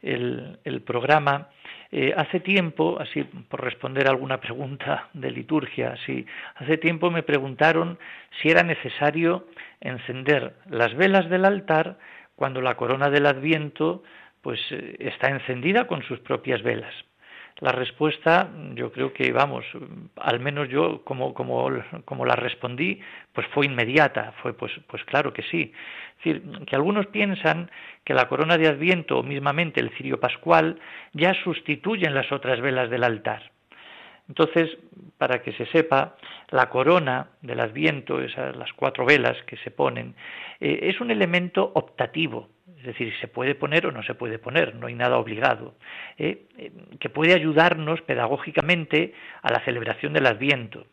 el, 0.02 0.82
programa, 0.84 1.48
eh, 1.90 2.12
hace 2.16 2.40
tiempo, 2.40 2.98
así 3.00 3.24
por 3.24 3.62
responder 3.62 4.08
alguna 4.08 4.38
pregunta 4.38 5.08
de 5.14 5.30
liturgia, 5.30 5.94
sí, 6.04 6.26
hace 6.56 6.76
tiempo 6.76 7.10
me 7.10 7.22
preguntaron 7.22 7.98
si 8.40 8.50
era 8.50 8.62
necesario 8.62 9.46
encender 9.80 10.54
las 10.68 10.94
velas 10.94 11.28
del 11.30 11.44
altar 11.44 11.98
cuando 12.36 12.60
la 12.60 12.76
corona 12.76 13.10
del 13.10 13.26
Adviento 13.26 14.02
pues 14.42 14.60
eh, 14.70 14.96
está 14.98 15.30
encendida 15.30 15.86
con 15.86 16.02
sus 16.02 16.20
propias 16.20 16.62
velas. 16.62 16.94
La 17.60 17.72
respuesta, 17.72 18.48
yo 18.74 18.90
creo 18.90 19.12
que, 19.12 19.32
vamos, 19.32 19.66
al 20.16 20.40
menos 20.40 20.68
yo 20.70 21.04
como, 21.04 21.34
como, 21.34 21.68
como 22.06 22.24
la 22.24 22.34
respondí, 22.34 23.00
pues 23.34 23.46
fue 23.48 23.66
inmediata, 23.66 24.32
fue 24.42 24.54
pues, 24.54 24.72
pues 24.86 25.04
claro 25.04 25.32
que 25.34 25.42
sí. 25.42 25.72
Es 26.18 26.24
decir, 26.24 26.64
que 26.66 26.76
algunos 26.76 27.06
piensan 27.08 27.70
que 28.04 28.14
la 28.14 28.28
corona 28.28 28.56
de 28.56 28.68
Adviento 28.68 29.18
o 29.18 29.22
mismamente 29.22 29.80
el 29.80 29.90
cirio 29.90 30.18
pascual 30.18 30.80
ya 31.12 31.34
sustituyen 31.44 32.14
las 32.14 32.32
otras 32.32 32.60
velas 32.60 32.88
del 32.88 33.04
altar. 33.04 33.50
Entonces, 34.30 34.78
para 35.18 35.42
que 35.42 35.52
se 35.54 35.66
sepa, 35.66 36.14
la 36.50 36.70
corona 36.70 37.30
del 37.42 37.58
Adviento, 37.58 38.22
esas 38.22 38.54
las 38.54 38.72
cuatro 38.74 39.04
velas 39.04 39.36
que 39.42 39.56
se 39.56 39.72
ponen, 39.72 40.14
eh, 40.60 40.78
es 40.84 41.00
un 41.00 41.10
elemento 41.10 41.72
optativo, 41.74 42.48
es 42.78 42.84
decir, 42.84 43.12
se 43.20 43.26
puede 43.26 43.56
poner 43.56 43.86
o 43.86 43.92
no 43.92 44.04
se 44.04 44.14
puede 44.14 44.38
poner, 44.38 44.76
no 44.76 44.86
hay 44.86 44.94
nada 44.94 45.18
obligado, 45.18 45.74
eh, 46.16 46.46
eh, 46.58 46.70
que 47.00 47.08
puede 47.08 47.34
ayudarnos 47.34 48.02
pedagógicamente 48.02 49.14
a 49.42 49.50
la 49.50 49.64
celebración 49.64 50.12
del 50.12 50.26
Adviento. 50.26 50.86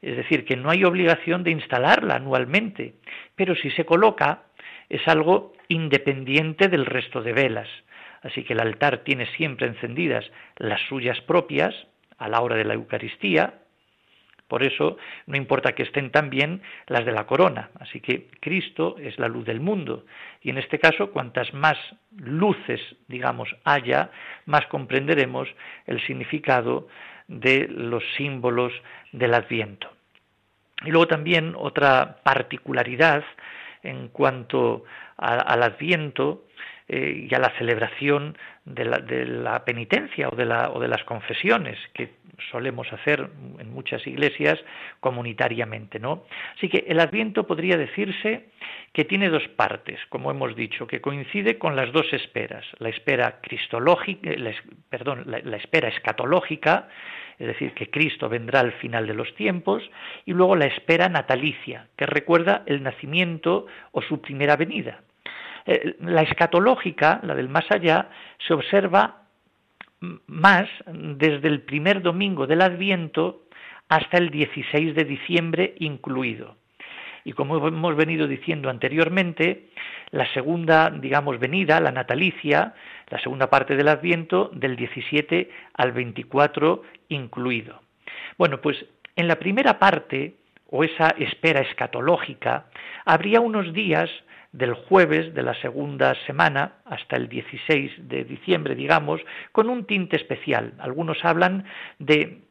Es 0.00 0.16
decir, 0.16 0.44
que 0.44 0.56
no 0.56 0.70
hay 0.70 0.84
obligación 0.84 1.42
de 1.42 1.50
instalarla 1.50 2.14
anualmente, 2.14 2.94
pero 3.34 3.56
si 3.56 3.70
se 3.72 3.84
coloca 3.84 4.44
es 4.88 5.06
algo 5.08 5.52
independiente 5.66 6.68
del 6.68 6.86
resto 6.86 7.22
de 7.22 7.32
velas. 7.32 7.68
Así 8.22 8.44
que 8.44 8.52
el 8.52 8.60
altar 8.60 8.98
tiene 8.98 9.26
siempre 9.34 9.66
encendidas 9.66 10.30
las 10.58 10.80
suyas 10.82 11.20
propias 11.22 11.74
a 12.18 12.28
la 12.28 12.40
hora 12.40 12.56
de 12.56 12.64
la 12.64 12.74
Eucaristía, 12.74 13.54
por 14.48 14.62
eso 14.62 14.98
no 15.26 15.36
importa 15.36 15.74
que 15.74 15.82
estén 15.82 16.10
también 16.10 16.62
las 16.86 17.04
de 17.04 17.12
la 17.12 17.26
corona. 17.26 17.70
Así 17.80 18.00
que 18.00 18.28
Cristo 18.40 18.96
es 18.98 19.18
la 19.18 19.28
luz 19.28 19.44
del 19.46 19.60
mundo. 19.60 20.04
Y 20.42 20.50
en 20.50 20.58
este 20.58 20.78
caso, 20.78 21.10
cuantas 21.10 21.52
más 21.54 21.76
luces, 22.16 22.80
digamos, 23.08 23.48
haya, 23.64 24.10
más 24.44 24.66
comprenderemos 24.66 25.48
el 25.86 26.04
significado 26.06 26.88
de 27.26 27.66
los 27.68 28.04
símbolos 28.16 28.72
del 29.12 29.34
Adviento. 29.34 29.90
Y 30.84 30.90
luego 30.90 31.08
también 31.08 31.54
otra 31.56 32.18
particularidad 32.22 33.24
en 33.82 34.08
cuanto 34.08 34.84
al 35.16 35.62
Adviento 35.62 36.44
eh, 36.86 37.26
y 37.30 37.34
a 37.34 37.38
la 37.38 37.50
celebración 37.56 38.36
de 38.66 38.84
la, 38.84 38.98
de 38.98 39.24
la 39.24 39.64
penitencia 39.64 40.28
o 40.28 40.36
de, 40.36 40.44
la, 40.44 40.70
o 40.70 40.80
de 40.80 40.88
las 40.88 41.02
confesiones 41.04 41.78
que 41.94 42.10
solemos 42.50 42.92
hacer 42.92 43.30
en 43.58 43.72
muchas 43.72 44.06
iglesias 44.06 44.58
comunitariamente, 45.00 45.98
¿no? 45.98 46.24
Así 46.56 46.68
que 46.68 46.84
el 46.88 47.00
Adviento 47.00 47.46
podría 47.46 47.76
decirse 47.76 48.50
que 48.92 49.04
tiene 49.04 49.30
dos 49.30 49.46
partes, 49.48 49.98
como 50.08 50.30
hemos 50.30 50.54
dicho, 50.56 50.86
que 50.86 51.00
coincide 51.00 51.58
con 51.58 51.74
las 51.74 51.92
dos 51.92 52.12
esperas, 52.12 52.66
la 52.78 52.90
espera 52.90 53.40
cristológica, 53.40 54.30
perdón, 54.90 55.24
la 55.26 55.56
espera 55.56 55.88
escatológica, 55.88 56.88
es 57.38 57.46
decir, 57.46 57.72
que 57.72 57.90
Cristo 57.90 58.28
vendrá 58.28 58.60
al 58.60 58.72
final 58.72 59.06
de 59.06 59.14
los 59.14 59.34
tiempos, 59.34 59.82
y 60.24 60.32
luego 60.32 60.54
la 60.54 60.66
espera 60.66 61.08
natalicia, 61.08 61.88
que 61.96 62.06
recuerda 62.06 62.62
el 62.66 62.82
nacimiento 62.82 63.66
o 63.92 64.02
su 64.02 64.20
primera 64.20 64.56
venida. 64.56 65.02
Eh, 65.66 65.96
la 66.00 66.22
escatológica, 66.22 67.20
la 67.22 67.34
del 67.34 67.48
más 67.48 67.64
allá, 67.70 68.10
se 68.46 68.54
observa 68.54 69.22
más 70.26 70.68
desde 70.86 71.48
el 71.48 71.62
primer 71.62 72.02
domingo 72.02 72.46
del 72.46 72.60
Adviento 72.60 73.44
hasta 73.88 74.18
el 74.18 74.30
16 74.30 74.94
de 74.94 75.04
diciembre 75.04 75.74
incluido. 75.78 76.56
Y 77.24 77.32
como 77.32 77.66
hemos 77.66 77.96
venido 77.96 78.26
diciendo 78.26 78.68
anteriormente, 78.68 79.70
la 80.10 80.30
segunda, 80.34 80.90
digamos, 80.90 81.38
venida, 81.38 81.80
la 81.80 81.90
natalicia, 81.90 82.74
la 83.08 83.18
segunda 83.20 83.48
parte 83.48 83.76
del 83.76 83.88
Adviento, 83.88 84.50
del 84.52 84.76
17 84.76 85.50
al 85.74 85.92
24 85.92 86.82
incluido. 87.08 87.80
Bueno, 88.36 88.60
pues 88.60 88.84
en 89.16 89.28
la 89.28 89.36
primera 89.36 89.78
parte, 89.78 90.34
o 90.70 90.84
esa 90.84 91.14
espera 91.18 91.60
escatológica, 91.60 92.66
habría 93.06 93.40
unos 93.40 93.72
días 93.72 94.10
del 94.54 94.74
jueves 94.74 95.34
de 95.34 95.42
la 95.42 95.54
segunda 95.54 96.14
semana 96.26 96.76
hasta 96.84 97.16
el 97.16 97.28
16 97.28 98.08
de 98.08 98.24
diciembre, 98.24 98.76
digamos, 98.76 99.20
con 99.50 99.68
un 99.68 99.84
tinte 99.84 100.16
especial. 100.16 100.74
Algunos 100.78 101.24
hablan 101.24 101.64
de 101.98 102.44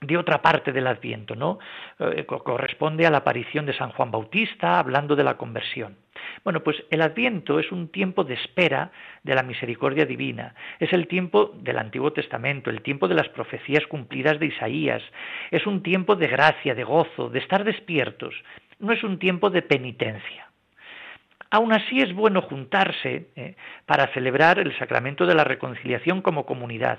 de 0.00 0.16
otra 0.16 0.40
parte 0.40 0.70
del 0.70 0.86
Adviento, 0.86 1.34
¿no? 1.34 1.58
Eh, 1.98 2.24
corresponde 2.24 3.04
a 3.04 3.10
la 3.10 3.18
aparición 3.18 3.66
de 3.66 3.76
San 3.76 3.90
Juan 3.90 4.12
Bautista, 4.12 4.78
hablando 4.78 5.16
de 5.16 5.24
la 5.24 5.36
conversión. 5.36 5.96
Bueno, 6.44 6.62
pues 6.62 6.76
el 6.90 7.02
Adviento 7.02 7.58
es 7.58 7.72
un 7.72 7.88
tiempo 7.88 8.22
de 8.22 8.34
espera 8.34 8.92
de 9.24 9.34
la 9.34 9.42
misericordia 9.42 10.06
divina, 10.06 10.54
es 10.78 10.92
el 10.92 11.08
tiempo 11.08 11.52
del 11.56 11.78
Antiguo 11.78 12.12
Testamento, 12.12 12.70
el 12.70 12.82
tiempo 12.82 13.08
de 13.08 13.16
las 13.16 13.28
profecías 13.30 13.84
cumplidas 13.88 14.38
de 14.38 14.46
Isaías, 14.46 15.02
es 15.50 15.66
un 15.66 15.82
tiempo 15.82 16.14
de 16.14 16.28
gracia, 16.28 16.76
de 16.76 16.84
gozo, 16.84 17.28
de 17.28 17.40
estar 17.40 17.64
despiertos, 17.64 18.34
no 18.78 18.92
es 18.92 19.02
un 19.02 19.18
tiempo 19.18 19.50
de 19.50 19.62
penitencia. 19.62 20.47
Aún 21.50 21.72
así 21.72 22.00
es 22.00 22.12
bueno 22.14 22.42
juntarse 22.42 23.28
eh, 23.36 23.56
para 23.86 24.08
celebrar 24.08 24.58
el 24.58 24.76
sacramento 24.78 25.26
de 25.26 25.34
la 25.34 25.44
reconciliación 25.44 26.20
como 26.20 26.44
comunidad. 26.44 26.98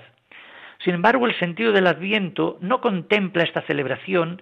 Sin 0.84 0.94
embargo, 0.94 1.26
el 1.26 1.38
sentido 1.38 1.72
del 1.72 1.86
Adviento 1.86 2.58
no 2.60 2.80
contempla 2.80 3.44
esta 3.44 3.62
celebración 3.62 4.40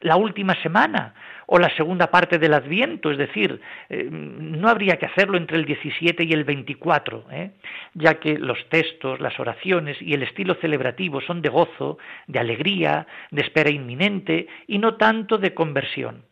la 0.00 0.16
última 0.16 0.54
semana 0.62 1.14
o 1.46 1.58
la 1.58 1.74
segunda 1.76 2.08
parte 2.08 2.38
del 2.38 2.54
Adviento, 2.54 3.10
es 3.10 3.18
decir, 3.18 3.60
eh, 3.88 4.06
no 4.10 4.68
habría 4.68 4.96
que 4.96 5.06
hacerlo 5.06 5.36
entre 5.36 5.56
el 5.56 5.64
17 5.64 6.24
y 6.24 6.32
el 6.32 6.44
24, 6.44 7.24
¿eh? 7.32 7.50
ya 7.94 8.14
que 8.20 8.38
los 8.38 8.58
textos, 8.68 9.18
las 9.18 9.40
oraciones 9.40 10.00
y 10.00 10.14
el 10.14 10.22
estilo 10.22 10.54
celebrativo 10.56 11.20
son 11.20 11.42
de 11.42 11.48
gozo, 11.48 11.98
de 12.26 12.38
alegría, 12.38 13.06
de 13.30 13.42
espera 13.42 13.70
inminente 13.70 14.46
y 14.66 14.78
no 14.78 14.96
tanto 14.96 15.38
de 15.38 15.54
conversión. 15.54 16.22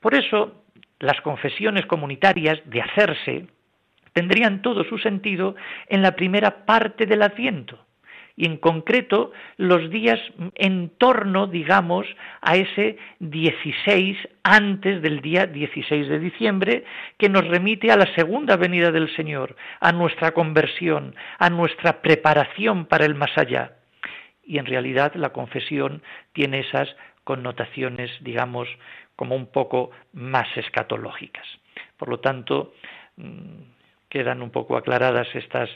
Por 0.00 0.14
eso, 0.14 0.63
las 1.04 1.20
confesiones 1.20 1.86
comunitarias 1.86 2.58
de 2.64 2.80
hacerse 2.80 3.46
tendrían 4.12 4.62
todo 4.62 4.84
su 4.84 4.98
sentido 4.98 5.54
en 5.88 6.02
la 6.02 6.16
primera 6.16 6.64
parte 6.64 7.04
del 7.04 7.22
Adviento 7.22 7.78
y 8.36 8.46
en 8.46 8.56
concreto 8.56 9.32
los 9.56 9.90
días 9.90 10.18
en 10.54 10.90
torno, 10.98 11.46
digamos, 11.46 12.06
a 12.40 12.56
ese 12.56 12.96
16 13.20 14.16
antes 14.42 15.02
del 15.02 15.20
día 15.20 15.46
16 15.46 16.08
de 16.08 16.18
diciembre, 16.18 16.84
que 17.16 17.28
nos 17.28 17.46
remite 17.46 17.92
a 17.92 17.96
la 17.96 18.12
segunda 18.14 18.56
venida 18.56 18.90
del 18.90 19.14
Señor, 19.14 19.54
a 19.80 19.92
nuestra 19.92 20.32
conversión, 20.32 21.14
a 21.38 21.48
nuestra 21.50 22.02
preparación 22.02 22.86
para 22.86 23.04
el 23.04 23.14
más 23.14 23.36
allá. 23.36 23.72
y 24.46 24.58
en 24.58 24.66
realidad 24.66 25.14
la 25.14 25.30
confesión 25.30 26.02
tiene 26.34 26.60
esas 26.60 26.94
connotaciones, 27.24 28.10
digamos, 28.20 28.68
como 29.16 29.36
un 29.36 29.46
poco 29.46 29.90
más 30.12 30.48
escatológicas. 30.56 31.46
Por 31.96 32.08
lo 32.08 32.20
tanto, 32.20 32.74
mm, 33.16 33.74
quedan 34.14 34.42
un 34.42 34.50
poco 34.50 34.76
aclaradas 34.76 35.26
estas, 35.34 35.68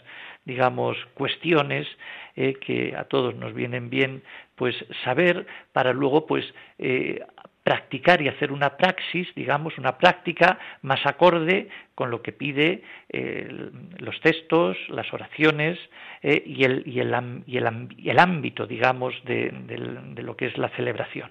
digamos, 0.44 0.96
cuestiones 1.14 1.88
eh, 2.36 2.54
que 2.54 2.94
a 2.96 3.04
todos 3.04 3.34
nos 3.34 3.52
vienen 3.52 3.90
bien, 3.90 4.22
pues 4.54 4.76
saber 5.02 5.44
para 5.72 5.92
luego, 5.92 6.24
pues, 6.24 6.44
eh, 6.78 7.20
practicar 7.64 8.22
y 8.22 8.28
hacer 8.28 8.52
una 8.52 8.76
praxis, 8.76 9.26
digamos, 9.34 9.76
una 9.76 9.98
práctica 9.98 10.58
más 10.82 11.04
acorde 11.04 11.68
con 11.96 12.10
lo 12.12 12.22
que 12.22 12.32
pide 12.32 12.82
eh, 13.08 13.70
los 13.98 14.20
textos, 14.20 14.76
las 14.88 15.12
oraciones 15.12 15.76
y, 16.22 16.64
el, 16.64 16.84
y, 16.86 17.00
el, 17.00 17.42
y, 17.46 18.08
el, 18.08 18.18
ámbito, 18.18 18.66
digamos, 18.66 19.14
de 19.24 20.22
lo 20.22 20.36
que 20.36 20.46
es 20.46 20.56
la 20.56 20.68
celebración. 20.70 21.30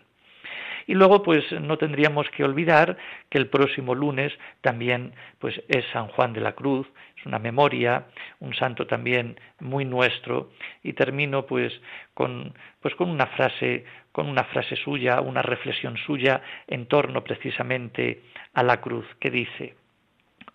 Y 0.88 0.94
luego, 0.94 1.22
pues 1.22 1.44
no 1.52 1.78
tendríamos 1.78 2.30
que 2.30 2.46
olvidar 2.46 2.98
que 3.30 3.38
el 3.38 3.48
próximo 3.48 3.94
lunes 3.94 4.32
también 4.62 5.14
pues 5.38 5.62
es 5.68 5.86
San 5.92 6.08
Juan 6.08 6.32
de 6.32 6.40
la 6.40 6.54
Cruz, 6.54 6.88
es 7.18 7.26
una 7.26 7.40
memoria, 7.40 8.06
un 8.40 8.54
santo 8.54 8.88
también 8.88 9.38
muy 9.60 9.84
nuestro. 9.84 10.52
Y 10.84 10.94
termino 10.94 11.46
pues 11.46 11.74
con 12.14 12.54
pues 12.80 12.96
con 12.96 13.10
una 13.10 13.28
frase, 13.28 13.84
con 14.14 14.30
una 14.30 14.46
frase 14.46 14.78
suya, 14.78 15.20
una 15.20 15.42
reflexión 15.42 15.98
suya 15.98 16.42
en 16.68 16.86
torno 16.86 17.22
precisamente 17.22 18.24
a 18.54 18.64
la 18.64 18.80
cruz, 18.80 19.06
que 19.20 19.30
dice: 19.30 19.76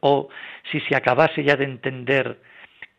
"Oh, 0.01 0.31
si 0.71 0.81
se 0.81 0.97
acabase 0.97 1.45
ya 1.45 1.57
de 1.57 1.65
entender 1.65 2.41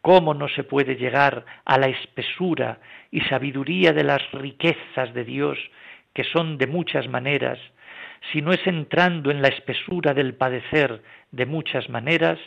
cómo 0.02 0.36
no 0.36 0.48
se 0.50 0.64
puede 0.64 0.98
llegar 0.98 1.46
a 1.66 1.80
la 1.80 1.88
espesura 1.88 2.80
y 3.10 3.22
sabiduría 3.22 3.92
de 3.92 4.04
las 4.04 4.22
riquezas 4.34 5.14
de 5.16 5.24
Dios 5.24 5.58
que 6.14 6.24
son 6.24 6.58
de 6.58 6.68
muchas 6.68 7.08
maneras, 7.08 7.60
si 8.32 8.42
no 8.42 8.54
es 8.54 8.66
entrando 8.66 9.32
en 9.32 9.42
la 9.42 9.50
espesura 9.50 10.14
del 10.14 10.36
padecer 10.36 11.02
de 11.32 11.46
muchas 11.46 11.90
maneras, 11.90 12.40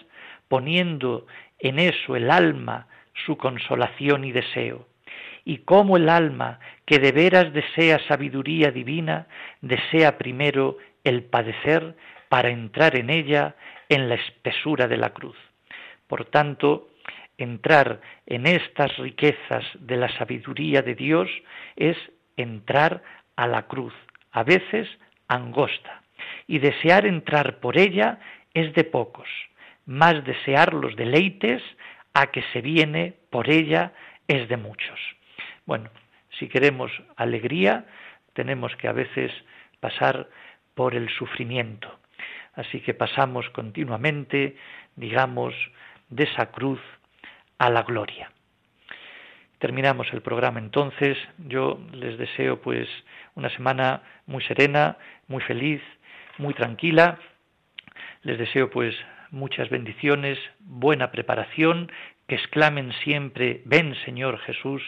poniendo 0.48 1.26
en 1.58 1.78
eso 1.78 2.16
el 2.16 2.30
alma 2.30 2.86
su 3.26 3.36
consolación 3.36 4.24
y 4.24 4.32
deseo. 4.32 4.86
Y 5.44 5.58
cómo 5.58 5.96
el 5.96 6.08
alma, 6.08 6.58
que 6.86 6.98
de 6.98 7.12
veras 7.12 7.52
desea 7.52 8.00
sabiduría 8.08 8.70
divina, 8.70 9.26
desea 9.60 10.18
primero 10.18 10.78
el 11.04 11.22
padecer 11.24 11.96
para 12.28 12.50
entrar 12.50 12.96
en 12.96 13.10
ella 13.10 13.54
en 13.88 14.08
la 14.08 14.16
espesura 14.16 14.88
de 14.88 14.96
la 14.96 15.10
cruz. 15.10 15.36
Por 16.08 16.24
tanto, 16.24 16.88
entrar 17.38 18.00
en 18.26 18.46
estas 18.46 18.96
riquezas 18.96 19.64
de 19.74 19.96
la 19.96 20.08
sabiduría 20.16 20.82
de 20.82 20.94
Dios 20.94 21.28
es 21.76 21.96
entrar 22.36 23.02
a 23.36 23.46
la 23.46 23.66
cruz, 23.66 23.94
a 24.32 24.42
veces 24.42 24.88
angosta, 25.28 26.02
y 26.46 26.58
desear 26.58 27.06
entrar 27.06 27.60
por 27.60 27.78
ella 27.78 28.18
es 28.54 28.72
de 28.74 28.84
pocos, 28.84 29.28
más 29.84 30.24
desear 30.24 30.74
los 30.74 30.96
deleites 30.96 31.62
a 32.14 32.28
que 32.28 32.42
se 32.52 32.60
viene 32.60 33.14
por 33.30 33.50
ella 33.50 33.92
es 34.26 34.48
de 34.48 34.56
muchos. 34.56 34.98
Bueno, 35.66 35.90
si 36.38 36.48
queremos 36.48 36.90
alegría, 37.16 37.86
tenemos 38.32 38.74
que 38.76 38.88
a 38.88 38.92
veces 38.92 39.32
pasar 39.80 40.28
por 40.74 40.94
el 40.94 41.08
sufrimiento. 41.10 41.98
Así 42.54 42.80
que 42.80 42.94
pasamos 42.94 43.48
continuamente, 43.50 44.56
digamos, 44.96 45.54
de 46.08 46.24
esa 46.24 46.46
cruz 46.50 46.80
a 47.58 47.70
la 47.70 47.82
gloria. 47.82 48.30
Terminamos 49.58 50.06
el 50.12 50.20
programa 50.20 50.58
entonces. 50.58 51.16
Yo 51.38 51.80
les 51.92 52.18
deseo 52.18 52.60
pues 52.60 52.88
una 53.34 53.48
semana 53.50 54.02
muy 54.26 54.42
serena, 54.44 54.98
muy 55.28 55.42
feliz, 55.42 55.80
muy 56.38 56.54
tranquila. 56.54 57.18
Les 58.22 58.38
deseo 58.38 58.70
pues 58.70 58.94
muchas 59.30 59.70
bendiciones, 59.70 60.38
buena 60.60 61.10
preparación, 61.10 61.90
que 62.26 62.34
exclamen 62.34 62.92
siempre, 63.04 63.62
ven 63.64 63.94
Señor 64.04 64.38
Jesús, 64.40 64.82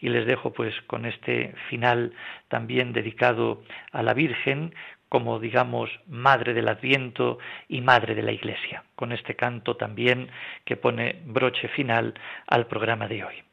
y 0.00 0.08
les 0.08 0.26
dejo 0.26 0.52
pues 0.52 0.74
con 0.86 1.06
este 1.06 1.54
final 1.68 2.12
también 2.48 2.92
dedicado 2.92 3.62
a 3.92 4.02
la 4.02 4.12
Virgen, 4.12 4.74
como 5.08 5.38
digamos 5.38 5.90
Madre 6.06 6.52
del 6.52 6.68
Adviento 6.68 7.38
y 7.68 7.80
Madre 7.80 8.14
de 8.14 8.22
la 8.22 8.32
Iglesia, 8.32 8.84
con 8.96 9.12
este 9.12 9.34
canto 9.34 9.76
también 9.76 10.28
que 10.64 10.76
pone 10.76 11.20
broche 11.24 11.68
final 11.68 12.14
al 12.46 12.66
programa 12.66 13.08
de 13.08 13.24
hoy. 13.24 13.49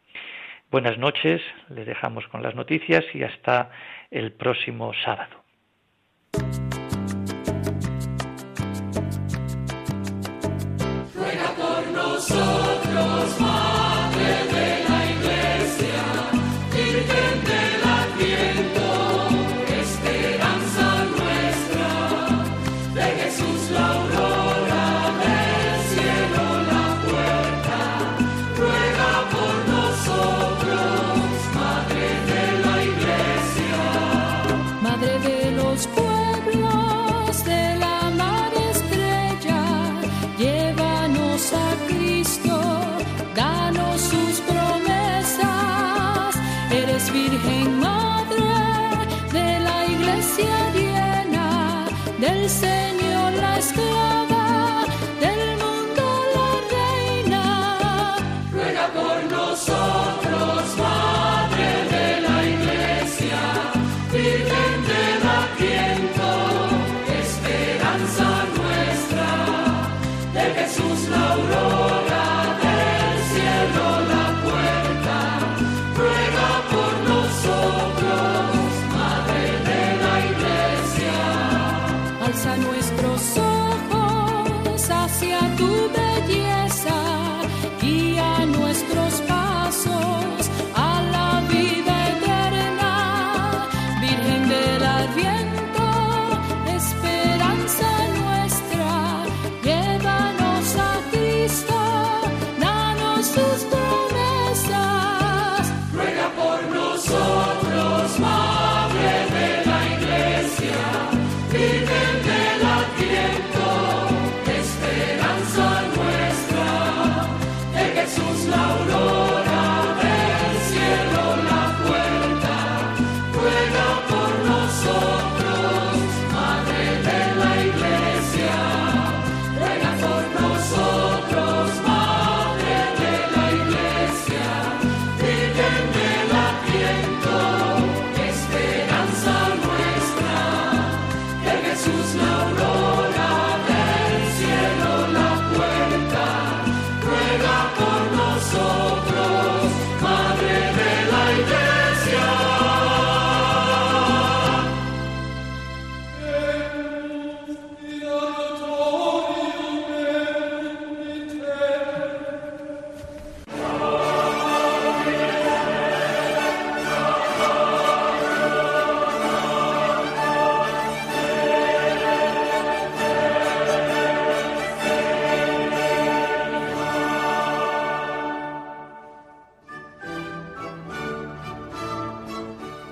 Buenas 0.70 0.98
noches, 0.98 1.42
les 1.70 1.86
dejamos 1.86 2.28
con 2.28 2.44
las 2.44 2.54
noticias 2.54 3.06
y 3.14 3.24
hasta 3.24 3.72
el 4.12 4.34
próximo 4.34 4.92
sábado. 5.06 5.44